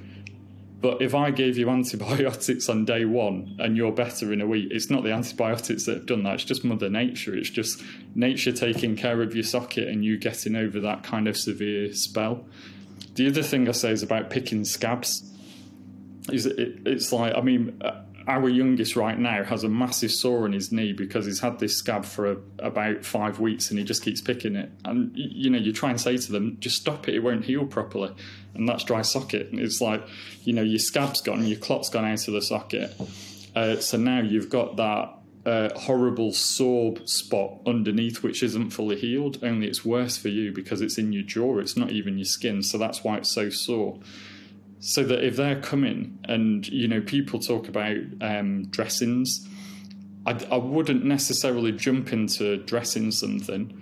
but 0.80 1.02
if 1.02 1.16
I 1.16 1.32
gave 1.32 1.58
you 1.58 1.70
antibiotics 1.70 2.70
on 2.70 2.86
day 2.86 3.06
one 3.06 3.56
and 3.60 3.76
you're 3.76 3.92
better 3.92 4.32
in 4.32 4.42
a 4.42 4.48
week, 4.48 4.68
it's 4.72 4.90
not 4.90 5.04
the 5.04 5.12
antibiotics 5.12 5.86
that 5.86 5.96
have 5.96 6.06
done 6.06 6.24
that. 6.24 6.36
It's 6.36 6.44
just 6.44 6.64
Mother 6.64 6.90
Nature. 6.90 7.36
It's 7.36 7.50
just 7.50 7.82
nature 8.14 8.52
taking 8.52 8.96
care 8.96 9.22
of 9.22 9.34
your 9.34 9.44
socket 9.44 9.88
and 9.88 10.06
you 10.06 10.18
getting 10.18 10.56
over 10.56 10.80
that 10.82 11.04
kind 11.04 11.28
of 11.28 11.36
severe 11.36 11.94
spell. 11.94 12.46
The 13.16 13.28
other 13.28 13.42
thing 13.42 13.68
I 13.68 13.72
say 13.72 13.92
is 13.92 14.04
about 14.04 14.30
picking 14.30 14.66
scabs. 14.66 15.24
Is 16.32 16.46
it, 16.46 16.80
it's 16.86 17.12
like 17.12 17.34
I 17.36 17.42
mean, 17.42 17.82
our 18.28 18.50
youngest 18.50 18.98
right 18.98 19.18
now 19.18 19.44
has 19.44 19.64
a 19.64 19.70
massive 19.70 20.12
sore 20.12 20.44
on 20.44 20.52
his 20.52 20.72
knee 20.72 20.92
because 20.92 21.26
he's 21.26 21.40
had 21.40 21.60
this 21.60 21.78
scab 21.78 22.04
for 22.04 22.32
a, 22.32 22.38
about 22.60 23.06
five 23.06 23.40
weeks 23.40 23.70
and 23.70 23.80
he 23.80 23.86
just 23.86 24.04
keeps 24.04 24.20
picking 24.20 24.56
it. 24.56 24.70
And 24.84 25.12
you 25.16 25.50
know, 25.50 25.58
you 25.58 25.72
try 25.72 25.90
and 25.90 26.00
say 26.00 26.18
to 26.18 26.32
them, 26.32 26.58
just 26.60 26.76
stop 26.76 27.08
it; 27.08 27.16
it 27.16 27.20
won't 27.20 27.46
heal 27.46 27.66
properly. 27.66 28.14
And 28.54 28.68
that's 28.68 28.84
dry 28.84 29.02
socket. 29.02 29.52
And 29.52 29.60
it's 29.60 29.80
like, 29.80 30.06
you 30.44 30.52
know, 30.52 30.62
your 30.62 30.80
scab's 30.80 31.22
gone, 31.22 31.46
your 31.46 31.60
clot's 31.60 31.90
gone 31.90 32.06
out 32.06 32.28
of 32.28 32.34
the 32.34 32.42
socket. 32.42 32.94
Uh, 33.56 33.78
so 33.78 33.98
now 33.98 34.20
you've 34.20 34.50
got 34.50 34.76
that 34.76 35.14
uh, 35.46 35.70
horrible 35.80 36.34
sore 36.34 36.96
spot 37.06 37.60
underneath, 37.66 38.24
which 38.24 38.44
isn't 38.44 38.72
fully 38.72 39.00
healed. 39.00 39.42
Only 39.42 39.68
it's 39.68 39.86
worse 39.86 40.18
for 40.18 40.28
you 40.28 40.52
because 40.52 40.82
it's 40.82 40.98
in 40.98 41.14
your 41.14 41.24
jaw. 41.24 41.60
It's 41.60 41.78
not 41.78 41.92
even 41.92 42.18
your 42.18 42.26
skin. 42.26 42.62
So 42.62 42.78
that's 42.78 43.04
why 43.04 43.18
it's 43.18 43.30
so 43.30 43.50
sore 43.50 44.00
so 44.80 45.04
that 45.04 45.24
if 45.24 45.36
they're 45.36 45.62
coming 45.62 46.20
and 46.26 46.68
you 46.68 46.88
know 46.88 47.02
people 47.02 47.40
talk 47.40 47.68
about 47.68 47.98
um, 48.22 48.66
dressings 48.66 49.48
I, 50.26 50.40
I, 50.52 50.58
wouldn't 50.58 51.06
necessarily 51.06 51.72
jump 51.72 52.12
into 52.12 52.58
dressing 52.58 53.12
something 53.12 53.82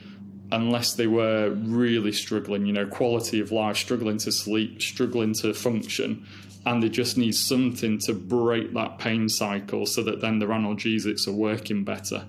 unless 0.52 0.94
they 0.94 1.08
were 1.08 1.50
really 1.52 2.12
struggling 2.12 2.66
you 2.66 2.74
know 2.74 2.88
quality 2.88 3.40
of 3.40 3.52
life 3.52 3.78
struggling 3.78 4.18
to 4.20 4.32
sleep 4.32 4.82
struggling 4.82 5.34
to 5.36 5.54
function 5.54 6.26
and 6.66 6.82
they 6.82 6.90
just 6.90 7.18
need 7.18 7.36
something 7.36 8.00
to 8.00 8.14
break 8.14 8.74
that 8.74 8.98
pain 8.98 9.28
cycle 9.30 9.86
so 9.86 10.02
that 10.02 10.22
then 10.22 10.40
their 10.40 10.50
analgesics 10.50 11.28
are 11.28 11.34
working 11.34 11.84
better 11.84 12.26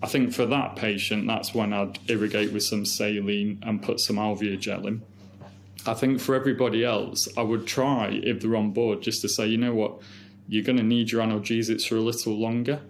I 0.00 0.06
think 0.06 0.32
for 0.32 0.46
that 0.46 0.76
patient, 0.76 1.26
that's 1.26 1.54
when 1.54 1.72
I'd 1.72 1.98
irrigate 2.08 2.52
with 2.52 2.62
some 2.62 2.84
saline 2.84 3.58
and 3.62 3.82
put 3.82 3.98
some 3.98 4.16
Alvia 4.16 4.58
gel 4.58 4.86
in. 4.86 5.02
I 5.88 5.94
think 5.94 6.20
for 6.20 6.34
everybody 6.34 6.84
else, 6.84 7.28
I 7.36 7.42
would 7.42 7.66
try, 7.66 8.20
if 8.22 8.40
they're 8.40 8.56
on 8.56 8.72
board, 8.72 9.02
just 9.02 9.22
to 9.22 9.28
say, 9.28 9.46
you 9.46 9.58
know 9.58 9.74
what, 9.74 10.00
you're 10.48 10.64
going 10.64 10.78
to 10.78 10.84
need 10.84 11.10
your 11.10 11.22
analgesics 11.22 11.86
for 11.86 11.96
a 11.96 12.00
little 12.00 12.38
longer. 12.38 12.80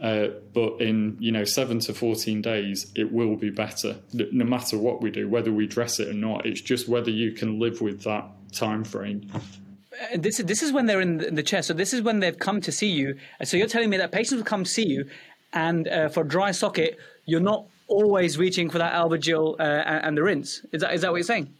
Uh, 0.00 0.28
but 0.54 0.80
in 0.80 1.18
you 1.20 1.30
know 1.30 1.44
seven 1.44 1.78
to 1.78 1.92
fourteen 1.92 2.40
days, 2.40 2.90
it 2.94 3.12
will 3.12 3.36
be 3.36 3.50
better. 3.50 3.96
No 4.14 4.46
matter 4.46 4.78
what 4.78 5.02
we 5.02 5.10
do, 5.10 5.28
whether 5.28 5.52
we 5.52 5.66
dress 5.66 6.00
it 6.00 6.08
or 6.08 6.14
not, 6.14 6.46
it's 6.46 6.62
just 6.62 6.88
whether 6.88 7.10
you 7.10 7.32
can 7.32 7.58
live 7.58 7.82
with 7.82 8.02
that 8.04 8.24
time 8.50 8.82
frame. 8.82 9.30
Uh, 9.34 10.16
this 10.16 10.38
this 10.38 10.62
is 10.62 10.72
when 10.72 10.86
they're 10.86 11.02
in 11.02 11.34
the, 11.34 11.42
chair. 11.42 11.60
So 11.60 11.74
this 11.74 11.92
is 11.92 12.00
when 12.00 12.20
they've 12.20 12.38
come 12.38 12.62
to 12.62 12.72
see 12.72 12.88
you. 12.88 13.18
So 13.44 13.58
you're 13.58 13.66
telling 13.66 13.90
me 13.90 13.98
that 13.98 14.10
patients 14.10 14.38
will 14.38 14.44
come 14.44 14.64
see 14.64 14.86
you, 14.86 15.04
and 15.52 15.86
uh, 15.86 16.08
for 16.08 16.24
dry 16.24 16.52
socket, 16.52 16.98
you're 17.26 17.40
not 17.40 17.66
always 17.86 18.38
reaching 18.38 18.70
for 18.70 18.78
that 18.78 18.94
Alvogyl 18.94 19.60
uh, 19.60 19.62
and, 19.62 20.04
and 20.06 20.16
the 20.16 20.22
rinse. 20.22 20.64
Is 20.72 20.80
that 20.80 20.94
is 20.94 21.02
that 21.02 21.10
what 21.10 21.18
you're 21.18 21.24
saying? 21.24 21.52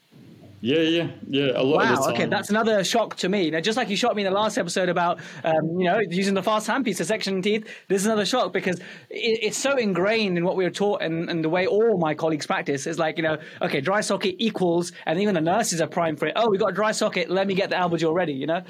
Yeah, 0.62 0.80
yeah, 0.80 1.08
yeah. 1.26 1.52
A 1.54 1.62
lot 1.62 1.78
wow. 1.78 2.10
Okay, 2.10 2.26
that's 2.26 2.50
another 2.50 2.84
shock 2.84 3.16
to 3.16 3.30
me. 3.30 3.50
Now, 3.50 3.60
just 3.60 3.78
like 3.78 3.88
you 3.88 3.96
shocked 3.96 4.14
me 4.14 4.26
in 4.26 4.30
the 4.30 4.38
last 4.38 4.58
episode 4.58 4.90
about, 4.90 5.18
um, 5.42 5.78
you 5.78 5.86
know, 5.86 6.00
using 6.00 6.34
the 6.34 6.42
fast 6.42 6.68
handpiece 6.68 6.98
to 6.98 7.04
section 7.06 7.40
teeth, 7.40 7.66
this 7.88 8.02
is 8.02 8.06
another 8.06 8.26
shock 8.26 8.52
because 8.52 8.78
it, 9.08 9.38
it's 9.42 9.56
so 9.56 9.78
ingrained 9.78 10.36
in 10.36 10.44
what 10.44 10.56
we 10.56 10.64
were 10.64 10.70
taught 10.70 11.00
and, 11.00 11.30
and, 11.30 11.42
the 11.42 11.48
way 11.48 11.66
all 11.66 11.96
my 11.96 12.14
colleagues 12.14 12.46
practice. 12.46 12.86
Is 12.86 12.98
like, 12.98 13.16
you 13.16 13.22
know, 13.22 13.38
okay, 13.62 13.80
dry 13.80 14.02
socket 14.02 14.36
equals, 14.38 14.92
and 15.06 15.18
even 15.18 15.34
the 15.34 15.40
nurses 15.40 15.80
are 15.80 15.86
primed 15.86 16.18
for 16.18 16.26
it. 16.26 16.34
Oh, 16.36 16.50
we 16.50 16.58
got 16.58 16.70
a 16.70 16.74
dry 16.74 16.92
socket. 16.92 17.30
Let 17.30 17.46
me 17.46 17.54
get 17.54 17.70
the 17.70 17.76
Alvogyl 17.76 18.12
ready. 18.12 18.34
You 18.34 18.46
know. 18.46 18.62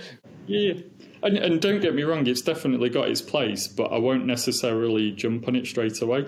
Yeah. 0.46 0.74
And, 1.22 1.36
and 1.36 1.60
don't 1.60 1.80
get 1.80 1.94
me 1.94 2.02
wrong, 2.02 2.26
it's 2.26 2.40
definitely 2.40 2.88
got 2.88 3.08
its 3.08 3.20
place, 3.20 3.68
but 3.68 3.92
I 3.92 3.98
won't 3.98 4.24
necessarily 4.24 5.10
jump 5.10 5.46
on 5.48 5.54
it 5.54 5.66
straight 5.66 6.00
away. 6.00 6.26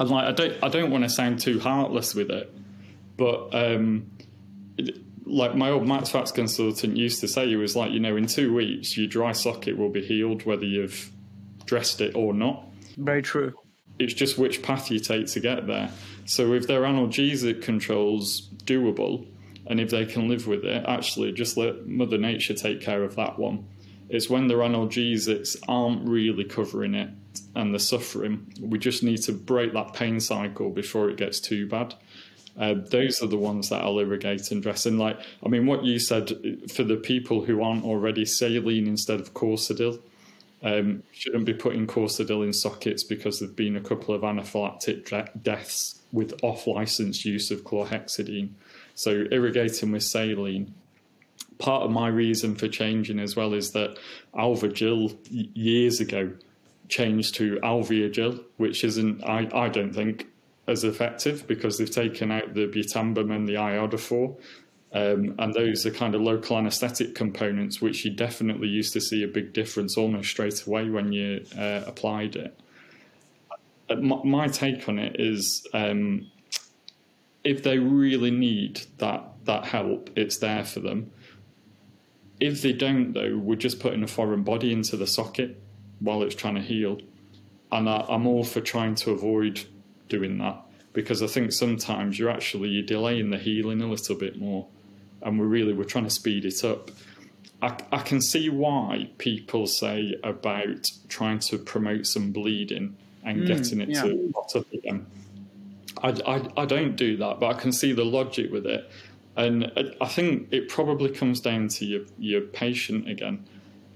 I'm 0.00 0.08
like, 0.08 0.24
I 0.24 0.32
don't, 0.32 0.64
I 0.64 0.68
don't 0.68 0.90
want 0.90 1.04
to 1.04 1.10
sound 1.10 1.38
too 1.38 1.60
heartless 1.60 2.12
with 2.12 2.30
it, 2.30 2.52
but 3.16 3.54
um, 3.54 4.10
like 5.24 5.54
my 5.54 5.70
old 5.70 5.86
Max 5.86 6.10
Fax 6.10 6.30
consultant 6.30 6.96
used 6.96 7.20
to 7.20 7.28
say, 7.28 7.46
he 7.46 7.56
was 7.56 7.74
like, 7.74 7.92
you 7.92 8.00
know, 8.00 8.16
in 8.16 8.26
two 8.26 8.54
weeks, 8.54 8.96
your 8.96 9.06
dry 9.06 9.32
socket 9.32 9.76
will 9.76 9.90
be 9.90 10.04
healed 10.04 10.44
whether 10.44 10.64
you've 10.64 11.10
dressed 11.64 12.00
it 12.00 12.14
or 12.14 12.34
not. 12.34 12.66
Very 12.96 13.22
true. 13.22 13.54
It's 13.98 14.14
just 14.14 14.38
which 14.38 14.62
path 14.62 14.90
you 14.90 14.98
take 14.98 15.26
to 15.28 15.40
get 15.40 15.66
there. 15.66 15.90
So 16.26 16.52
if 16.52 16.66
their 16.66 16.82
analgesic 16.82 17.62
controls 17.62 18.48
doable, 18.64 19.26
and 19.66 19.80
if 19.80 19.90
they 19.90 20.04
can 20.04 20.28
live 20.28 20.46
with 20.46 20.64
it, 20.64 20.84
actually 20.86 21.32
just 21.32 21.56
let 21.56 21.86
Mother 21.86 22.18
Nature 22.18 22.54
take 22.54 22.80
care 22.80 23.02
of 23.02 23.16
that 23.16 23.38
one. 23.38 23.66
It's 24.08 24.28
when 24.28 24.48
their 24.48 24.58
analgesics 24.58 25.56
aren't 25.66 26.06
really 26.06 26.44
covering 26.44 26.94
it 26.94 27.10
and 27.54 27.72
they're 27.72 27.78
suffering. 27.78 28.52
We 28.60 28.78
just 28.78 29.02
need 29.02 29.22
to 29.22 29.32
break 29.32 29.72
that 29.72 29.94
pain 29.94 30.20
cycle 30.20 30.70
before 30.70 31.08
it 31.08 31.16
gets 31.16 31.40
too 31.40 31.66
bad. 31.66 31.94
Uh, 32.58 32.74
those 32.90 33.20
are 33.20 33.26
the 33.26 33.36
ones 33.36 33.68
that 33.68 33.82
I'll 33.82 33.98
irrigate 33.98 34.50
and 34.52 34.62
dress 34.62 34.86
in. 34.86 34.96
Like, 34.96 35.18
I 35.44 35.48
mean, 35.48 35.66
what 35.66 35.84
you 35.84 35.98
said 35.98 36.32
for 36.72 36.84
the 36.84 36.96
people 36.96 37.44
who 37.44 37.62
aren't 37.62 37.84
already 37.84 38.24
saline 38.24 38.86
instead 38.86 39.20
of 39.20 39.34
Corsodyl, 39.34 40.00
um, 40.62 41.02
shouldn't 41.12 41.44
be 41.44 41.52
putting 41.52 41.86
Corsodyl 41.86 42.44
in 42.44 42.52
sockets 42.52 43.04
because 43.04 43.40
there've 43.40 43.56
been 43.56 43.76
a 43.76 43.80
couple 43.80 44.14
of 44.14 44.22
anaphylactic 44.22 45.42
deaths 45.42 46.00
with 46.12 46.32
off-license 46.42 47.24
use 47.24 47.50
of 47.50 47.64
chlorhexidine. 47.64 48.50
So 48.94 49.24
irrigating 49.30 49.92
with 49.92 50.04
saline. 50.04 50.72
Part 51.58 51.82
of 51.82 51.90
my 51.90 52.08
reason 52.08 52.54
for 52.54 52.68
changing 52.68 53.18
as 53.18 53.36
well 53.36 53.52
is 53.52 53.72
that 53.72 53.98
Alva-Gel 54.36 55.12
years 55.30 56.00
ago 56.00 56.32
changed 56.88 57.34
to 57.36 57.58
Alvia-Gel, 57.62 58.38
which 58.56 58.84
isn't, 58.84 59.24
I, 59.24 59.48
I 59.52 59.68
don't 59.68 59.92
think, 59.92 60.26
as 60.66 60.84
effective 60.84 61.46
because 61.46 61.78
they've 61.78 61.90
taken 61.90 62.30
out 62.30 62.54
the 62.54 62.66
butamben 62.66 63.34
and 63.34 63.48
the 63.48 63.54
iodoform. 63.54 64.36
Um, 64.92 65.34
and 65.38 65.52
those 65.52 65.84
are 65.84 65.90
kind 65.90 66.14
of 66.14 66.20
local 66.20 66.56
anaesthetic 66.56 67.16
components, 67.16 67.80
which 67.80 68.04
you 68.04 68.12
definitely 68.12 68.68
used 68.68 68.92
to 68.92 69.00
see 69.00 69.24
a 69.24 69.28
big 69.28 69.52
difference 69.52 69.96
almost 69.96 70.30
straight 70.30 70.64
away 70.64 70.88
when 70.88 71.12
you 71.12 71.44
uh, 71.58 71.82
applied 71.84 72.36
it. 72.36 72.58
Uh, 73.90 73.96
my, 73.96 74.22
my, 74.24 74.46
take 74.46 74.88
on 74.88 75.00
it 75.00 75.16
is 75.18 75.66
um, 75.74 76.30
if 77.42 77.64
they 77.64 77.78
really 77.78 78.30
need 78.30 78.82
that, 78.98 79.24
that 79.44 79.66
help, 79.66 80.10
it's 80.14 80.38
there 80.38 80.64
for 80.64 80.78
them. 80.78 81.10
If 82.38 82.62
they 82.62 82.72
don't, 82.72 83.12
though, 83.12 83.36
we're 83.36 83.56
just 83.56 83.80
putting 83.80 84.04
a 84.04 84.08
foreign 84.08 84.44
body 84.44 84.72
into 84.72 84.96
the 84.96 85.08
socket 85.08 85.60
while 85.98 86.22
it's 86.22 86.36
trying 86.36 86.54
to 86.54 86.62
heal. 86.62 86.98
And 87.72 87.88
I, 87.88 88.06
I'm 88.08 88.28
all 88.28 88.44
for 88.44 88.60
trying 88.60 88.94
to 88.96 89.10
avoid 89.10 89.66
doing 90.08 90.38
that 90.38 90.60
because 90.92 91.22
I 91.22 91.26
think 91.26 91.52
sometimes 91.52 92.18
you're 92.18 92.30
actually 92.30 92.70
you're 92.70 92.86
delaying 92.86 93.30
the 93.30 93.38
healing 93.38 93.82
a 93.82 93.86
little 93.86 94.16
bit 94.16 94.38
more, 94.38 94.66
and 95.22 95.38
we're 95.38 95.46
really 95.46 95.72
we're 95.72 95.84
trying 95.84 96.04
to 96.04 96.10
speed 96.10 96.44
it 96.44 96.64
up. 96.64 96.90
I, 97.60 97.76
I 97.92 97.98
can 97.98 98.20
see 98.20 98.48
why 98.48 99.10
people 99.18 99.66
say 99.66 100.14
about 100.22 100.90
trying 101.08 101.38
to 101.40 101.58
promote 101.58 102.06
some 102.06 102.30
bleeding 102.32 102.96
and 103.24 103.42
mm, 103.42 103.46
getting 103.46 103.80
it 103.80 103.88
yeah. 103.88 104.02
to 104.02 104.34
up 104.56 104.72
again. 104.72 105.06
I, 106.02 106.08
I, 106.26 106.62
I 106.62 106.66
don't 106.66 106.96
do 106.96 107.16
that, 107.18 107.40
but 107.40 107.46
I 107.46 107.58
can 107.58 107.72
see 107.72 107.92
the 107.92 108.04
logic 108.04 108.52
with 108.52 108.66
it. 108.66 108.90
And 109.36 109.72
I 110.00 110.06
think 110.06 110.48
it 110.52 110.68
probably 110.68 111.10
comes 111.10 111.40
down 111.40 111.68
to 111.68 111.86
your, 111.86 112.02
your 112.18 112.42
patient 112.42 113.08
again. 113.08 113.46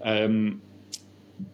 Um, 0.03 0.63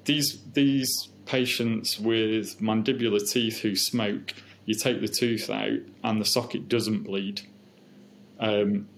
these 0.05 0.41
these 0.53 1.09
patients 1.27 1.99
with 1.99 2.61
mandibular 2.61 3.21
teeth 3.29 3.61
who 3.61 3.77
smoke, 3.77 4.35
you 4.67 4.75
take 4.75 5.01
the 5.01 5.09
tooth 5.09 5.51
out 5.51 5.79
and 6.03 6.21
the 6.21 6.25
socket 6.25 6.69
doesn't 6.69 7.05
bleed. 7.05 7.43
Um, 8.39 8.89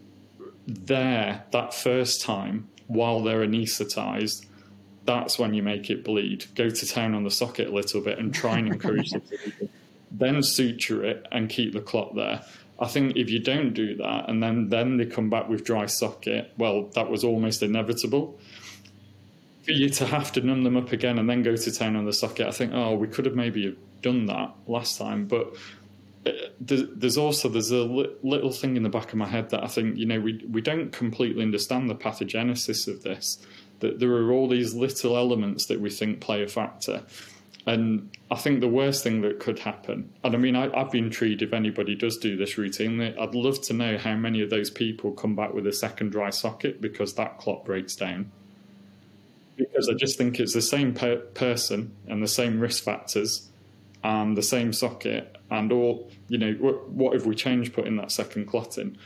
there, 0.67 1.45
that 1.53 1.75
first 1.75 2.23
time, 2.23 2.69
while 2.87 3.23
they're 3.23 3.43
anaesthetized, 3.43 4.47
that's 5.05 5.39
when 5.39 5.55
you 5.55 5.63
make 5.63 5.89
it 5.89 6.05
bleed. 6.05 6.47
Go 6.55 6.69
to 6.69 6.87
town 6.87 7.15
on 7.15 7.25
the 7.25 7.31
socket 7.31 7.69
a 7.69 7.73
little 7.73 8.01
bit 8.01 8.19
and 8.19 8.35
try 8.35 8.59
and 8.59 8.69
encourage 8.69 9.11
the 9.11 9.21
bleeding. 9.21 9.69
Then 10.09 10.41
suture 10.41 11.05
it 11.05 11.27
and 11.33 11.49
keep 11.49 11.73
the 11.73 11.81
clot 11.81 12.15
there. 12.15 12.41
I 12.79 12.87
think 12.87 13.17
if 13.17 13.29
you 13.29 13.41
don't 13.41 13.75
do 13.75 13.97
that 13.97 14.31
and 14.31 14.41
then, 14.41 14.69
then 14.69 14.99
they 14.99 15.05
come 15.05 15.29
back 15.31 15.49
with 15.49 15.65
dry 15.65 15.87
socket, 15.87 16.53
well, 16.57 16.85
that 16.95 17.11
was 17.11 17.25
almost 17.25 17.61
inevitable 17.61 18.39
for 19.67 19.73
you 19.73 19.91
to 19.91 20.07
have 20.07 20.31
to 20.33 20.41
numb 20.41 20.63
them 20.63 20.77
up 20.77 20.93
again 20.93 21.19
and 21.19 21.29
then 21.29 21.43
go 21.43 21.57
to 21.57 21.73
town 21.73 21.97
on 21.97 22.05
the 22.05 22.13
socket, 22.13 22.47
I 22.47 22.53
think, 22.53 22.73
oh, 22.73 22.95
we 22.95 23.09
could 23.09 23.27
have 23.27 23.35
maybe 23.35 23.77
done 24.01 24.27
that 24.27 24.55
last 24.69 24.97
time. 24.97 25.27
But 25.27 25.57
uh, 26.25 26.31
there's 26.61 27.19
also 27.19 27.49
there's 27.49 27.73
a 27.73 27.83
little 27.83 28.53
thing 28.53 28.77
in 28.77 28.85
the 28.85 28.89
back 28.89 29.09
of 29.09 29.17
my 29.17 29.27
head 29.27 29.51
that 29.51 29.65
I 29.65 29.67
think 29.67 29.97
you 29.97 30.07
know 30.07 30.21
we 30.21 30.45
we 30.49 30.61
don't 30.61 30.93
completely 30.93 31.43
understand 31.43 31.91
the 31.91 31.97
pathogenesis 31.97 32.87
of 32.87 33.03
this. 33.03 33.39
That 33.81 33.99
there 33.99 34.13
are 34.13 34.33
all 34.33 34.49
these 34.49 34.73
little 34.73 35.17
elements 35.17 35.67
that 35.67 35.81
we 35.81 35.91
think 35.91 36.21
play 36.21 36.43
a 36.43 36.49
factor. 36.49 37.03
And 37.67 38.17
I 38.31 38.37
think 38.37 38.61
the 38.61 38.69
worst 38.69 39.03
thing 39.03 39.23
that 39.23 39.41
could 39.41 39.59
happen, 39.59 40.13
and 40.23 40.35
I 40.37 40.39
mean, 40.39 40.55
I, 40.55 40.71
have 40.79 40.93
been 40.93 41.07
intrigued 41.07 41.43
if 41.43 41.53
anybody 41.53 41.97
does 41.97 42.17
do 42.17 42.37
this 42.37 42.55
routinely, 42.55 43.19
I'd 43.19 43.35
love 43.35 43.61
to 43.63 43.73
know 43.73 43.99
how 43.99 44.15
many 44.15 44.41
of 44.41 44.51
those 44.51 44.71
people 44.71 45.11
come 45.11 45.35
back 45.35 45.53
with 45.53 45.67
a 45.67 45.73
second 45.73 46.11
dry 46.11 46.31
socket 46.31 46.81
because 46.81 47.15
that 47.15 47.39
clot 47.39 47.65
breaks 47.65 47.97
down 47.97 48.31
because 49.57 49.89
I 49.89 49.95
just 49.95 50.19
think 50.19 50.39
it's 50.39 50.55
the 50.55 50.63
same 50.63 50.95
per- 50.95 51.17
person 51.17 51.95
and 52.07 52.23
the 52.23 52.29
same 52.29 52.61
risk 52.61 52.85
factors 52.85 53.49
and 54.05 54.37
the 54.37 54.43
same 54.43 54.73
socket 54.73 55.37
and 55.51 55.73
all 55.73 56.11
you 56.29 56.39
know 56.39 56.53
what, 56.55 56.89
what 56.91 57.17
if 57.17 57.25
we 57.25 57.35
change 57.35 57.73
putting 57.73 57.97
that 57.97 58.11
second 58.11 58.47
clot 58.47 58.79
in? 58.79 58.97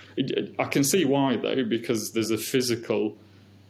I 0.59 0.65
can 0.65 0.85
see 0.85 1.05
why 1.05 1.37
though 1.37 1.65
because 1.65 2.13
there's 2.13 2.31
a 2.31 2.39
physical 2.39 3.17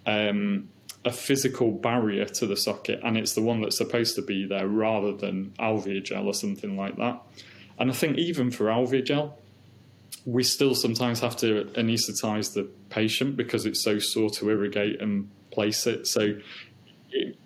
um, 0.06 0.68
a 1.04 1.12
physical 1.12 1.70
barrier 1.70 2.26
to 2.26 2.46
the 2.46 2.56
socket 2.56 3.00
and 3.02 3.16
it's 3.16 3.34
the 3.34 3.42
one 3.42 3.60
that's 3.60 3.76
supposed 3.76 4.16
to 4.16 4.22
be 4.22 4.46
there 4.46 4.68
rather 4.68 5.12
than 5.12 5.52
Alvia-Gel 5.58 6.26
or 6.26 6.34
something 6.34 6.76
like 6.76 6.96
that. 6.96 7.20
And 7.78 7.90
I 7.90 7.94
think 7.94 8.18
even 8.18 8.50
for 8.50 8.66
Alvia-Gel 8.66 9.36
we 10.26 10.42
still 10.42 10.74
sometimes 10.74 11.20
have 11.20 11.36
to 11.38 11.64
anesthetize 11.76 12.52
the 12.52 12.68
patient 12.90 13.36
because 13.36 13.64
it's 13.66 13.82
so 13.82 13.98
sore 13.98 14.30
to 14.30 14.50
irrigate 14.50 15.00
and 15.00 15.30
place 15.50 15.86
it. 15.86 16.06
So 16.06 16.34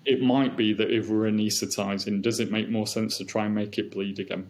it, 0.05 0.23
might 0.23 0.57
be 0.57 0.73
that 0.73 0.91
if 0.91 1.09
we're 1.09 1.31
anaesthetizing, 1.31 2.23
does 2.23 2.41
it 2.41 2.51
make 2.51 2.69
more 2.69 2.87
sense 2.87 3.19
to 3.19 3.25
try 3.25 3.47
and 3.47 3.55
make 3.55 3.79
it 3.79 3.91
bleed 3.91 4.19
again? 4.19 4.49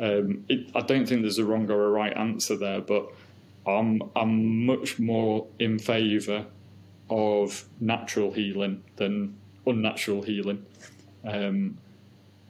Um, 0.00 0.44
it, 0.48 0.70
I 0.74 0.80
don't 0.80 1.06
think 1.06 1.22
there's 1.22 1.38
a 1.38 1.44
wrong 1.44 1.70
or 1.70 1.86
a 1.86 1.90
right 1.90 2.16
answer 2.16 2.56
there, 2.56 2.80
but 2.80 3.12
I'm 3.66 4.02
I'm 4.16 4.66
much 4.66 4.98
more 4.98 5.46
in 5.58 5.78
favour 5.78 6.46
of 7.10 7.64
natural 7.80 8.32
healing 8.32 8.82
than 8.96 9.36
unnatural 9.66 10.22
healing. 10.22 10.64
Um, 11.24 11.78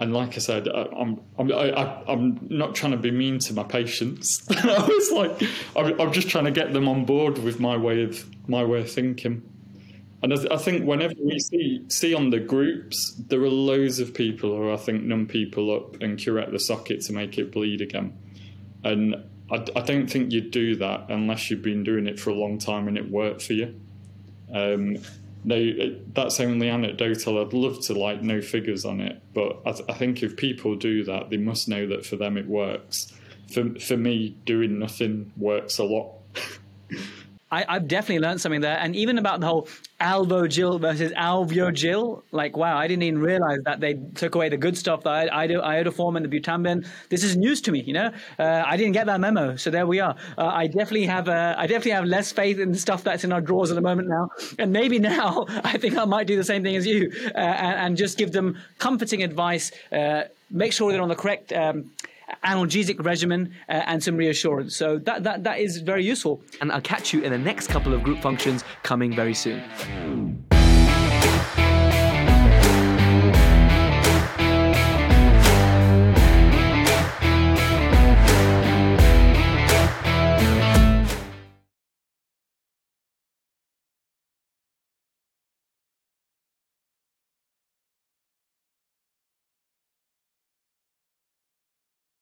and 0.00 0.12
like 0.12 0.34
I 0.34 0.38
said, 0.38 0.68
I, 0.68 0.86
I'm 0.96 1.20
I'm 1.38 1.52
I, 1.52 2.02
I'm 2.08 2.46
not 2.48 2.74
trying 2.74 2.92
to 2.92 2.98
be 2.98 3.10
mean 3.10 3.38
to 3.40 3.54
my 3.54 3.64
patients. 3.64 4.44
I 4.50 4.86
was 4.86 5.12
like, 5.12 5.48
I'm, 5.76 6.00
I'm 6.00 6.12
just 6.12 6.28
trying 6.28 6.44
to 6.44 6.50
get 6.50 6.72
them 6.72 6.88
on 6.88 7.04
board 7.04 7.38
with 7.38 7.60
my 7.60 7.76
way 7.76 8.02
of 8.02 8.24
my 8.48 8.64
way 8.64 8.80
of 8.80 8.90
thinking. 8.90 9.42
And 10.22 10.32
I 10.32 10.56
think 10.56 10.86
whenever 10.86 11.14
we 11.20 11.40
see 11.40 11.84
see 11.88 12.14
on 12.14 12.30
the 12.30 12.38
groups, 12.38 13.14
there 13.26 13.40
are 13.40 13.48
loads 13.48 13.98
of 13.98 14.14
people 14.14 14.56
who 14.56 14.72
I 14.72 14.76
think 14.76 15.02
numb 15.02 15.26
people 15.26 15.74
up 15.74 16.00
and 16.00 16.22
curette 16.22 16.52
the 16.52 16.60
socket 16.60 17.00
to 17.02 17.12
make 17.12 17.38
it 17.38 17.50
bleed 17.50 17.80
again. 17.80 18.16
And 18.84 19.16
I, 19.50 19.56
I 19.74 19.80
don't 19.80 20.08
think 20.08 20.30
you'd 20.30 20.52
do 20.52 20.76
that 20.76 21.06
unless 21.08 21.50
you've 21.50 21.62
been 21.62 21.82
doing 21.82 22.06
it 22.06 22.20
for 22.20 22.30
a 22.30 22.34
long 22.34 22.58
time 22.58 22.86
and 22.86 22.96
it 22.96 23.10
worked 23.10 23.42
for 23.42 23.54
you. 23.54 23.74
Um, 24.54 24.98
that's 25.44 26.38
only 26.38 26.68
anecdotal. 26.68 27.44
I'd 27.44 27.52
love 27.52 27.80
to 27.86 27.94
like 27.94 28.22
know 28.22 28.40
figures 28.40 28.84
on 28.84 29.00
it, 29.00 29.20
but 29.34 29.60
I, 29.66 29.72
th- 29.72 29.84
I 29.88 29.94
think 29.94 30.22
if 30.22 30.36
people 30.36 30.76
do 30.76 31.02
that, 31.04 31.30
they 31.30 31.36
must 31.36 31.68
know 31.68 31.88
that 31.88 32.06
for 32.06 32.14
them 32.14 32.36
it 32.36 32.46
works. 32.46 33.12
For 33.52 33.74
for 33.80 33.96
me, 33.96 34.36
doing 34.44 34.78
nothing 34.78 35.32
works 35.36 35.78
a 35.78 35.84
lot. 35.84 36.12
I, 37.52 37.74
have 37.74 37.86
definitely 37.86 38.20
learned 38.20 38.40
something 38.40 38.62
there. 38.62 38.78
And 38.78 38.96
even 38.96 39.18
about 39.18 39.40
the 39.40 39.46
whole 39.46 39.68
Alvo 40.00 40.46
Jill 40.46 40.78
versus 40.78 41.12
Alvio 41.12 41.72
Jill, 41.72 42.24
like, 42.32 42.56
wow, 42.56 42.78
I 42.78 42.88
didn't 42.88 43.02
even 43.02 43.20
realize 43.20 43.58
that 43.64 43.78
they 43.78 43.94
took 44.14 44.34
away 44.34 44.48
the 44.48 44.56
good 44.56 44.76
stuff, 44.76 45.02
the 45.02 45.10
iodoform 45.10 46.16
and 46.16 46.24
the 46.24 46.40
butamben. 46.40 46.86
This 47.10 47.22
is 47.22 47.36
news 47.36 47.60
to 47.62 47.72
me, 47.72 47.82
you 47.82 47.92
know? 47.92 48.10
Uh, 48.38 48.64
I 48.66 48.76
didn't 48.78 48.92
get 48.92 49.06
that 49.06 49.20
memo. 49.20 49.56
So 49.56 49.70
there 49.70 49.86
we 49.86 50.00
are. 50.00 50.16
Uh, 50.38 50.46
I 50.46 50.66
definitely 50.66 51.06
have 51.06 51.28
uh, 51.28 51.54
I 51.58 51.66
definitely 51.66 51.92
have 51.92 52.06
less 52.06 52.32
faith 52.32 52.58
in 52.58 52.72
the 52.72 52.78
stuff 52.78 53.04
that's 53.04 53.24
in 53.24 53.32
our 53.32 53.40
drawers 53.40 53.70
at 53.70 53.74
the 53.74 53.82
moment 53.82 54.08
now. 54.08 54.30
And 54.58 54.72
maybe 54.72 54.98
now 54.98 55.44
I 55.64 55.76
think 55.76 55.96
I 55.98 56.06
might 56.06 56.26
do 56.26 56.36
the 56.36 56.44
same 56.44 56.62
thing 56.62 56.76
as 56.76 56.86
you 56.86 57.12
uh, 57.34 57.38
and, 57.38 57.78
and, 57.80 57.96
just 57.96 58.16
give 58.16 58.32
them 58.32 58.58
comforting 58.78 59.22
advice. 59.22 59.70
Uh, 59.92 60.22
make 60.50 60.72
sure 60.72 60.90
they're 60.90 61.02
on 61.02 61.08
the 61.10 61.14
correct 61.14 61.52
um, 61.52 61.90
analgesic 62.44 63.04
regimen 63.04 63.52
uh, 63.68 63.72
and 63.86 64.02
some 64.02 64.16
reassurance. 64.16 64.76
So 64.76 64.98
that, 64.98 65.22
that, 65.24 65.44
that 65.44 65.58
is 65.60 65.78
very 65.78 66.04
useful. 66.04 66.42
And 66.60 66.70
I'll 66.72 66.80
catch 66.80 67.12
you 67.12 67.22
in 67.22 67.32
the 67.32 67.38
next 67.38 67.68
couple 67.68 67.94
of 67.94 68.02
group 68.02 68.20
functions 68.20 68.64
coming 68.82 69.14
very 69.14 69.34
soon. 69.34 70.51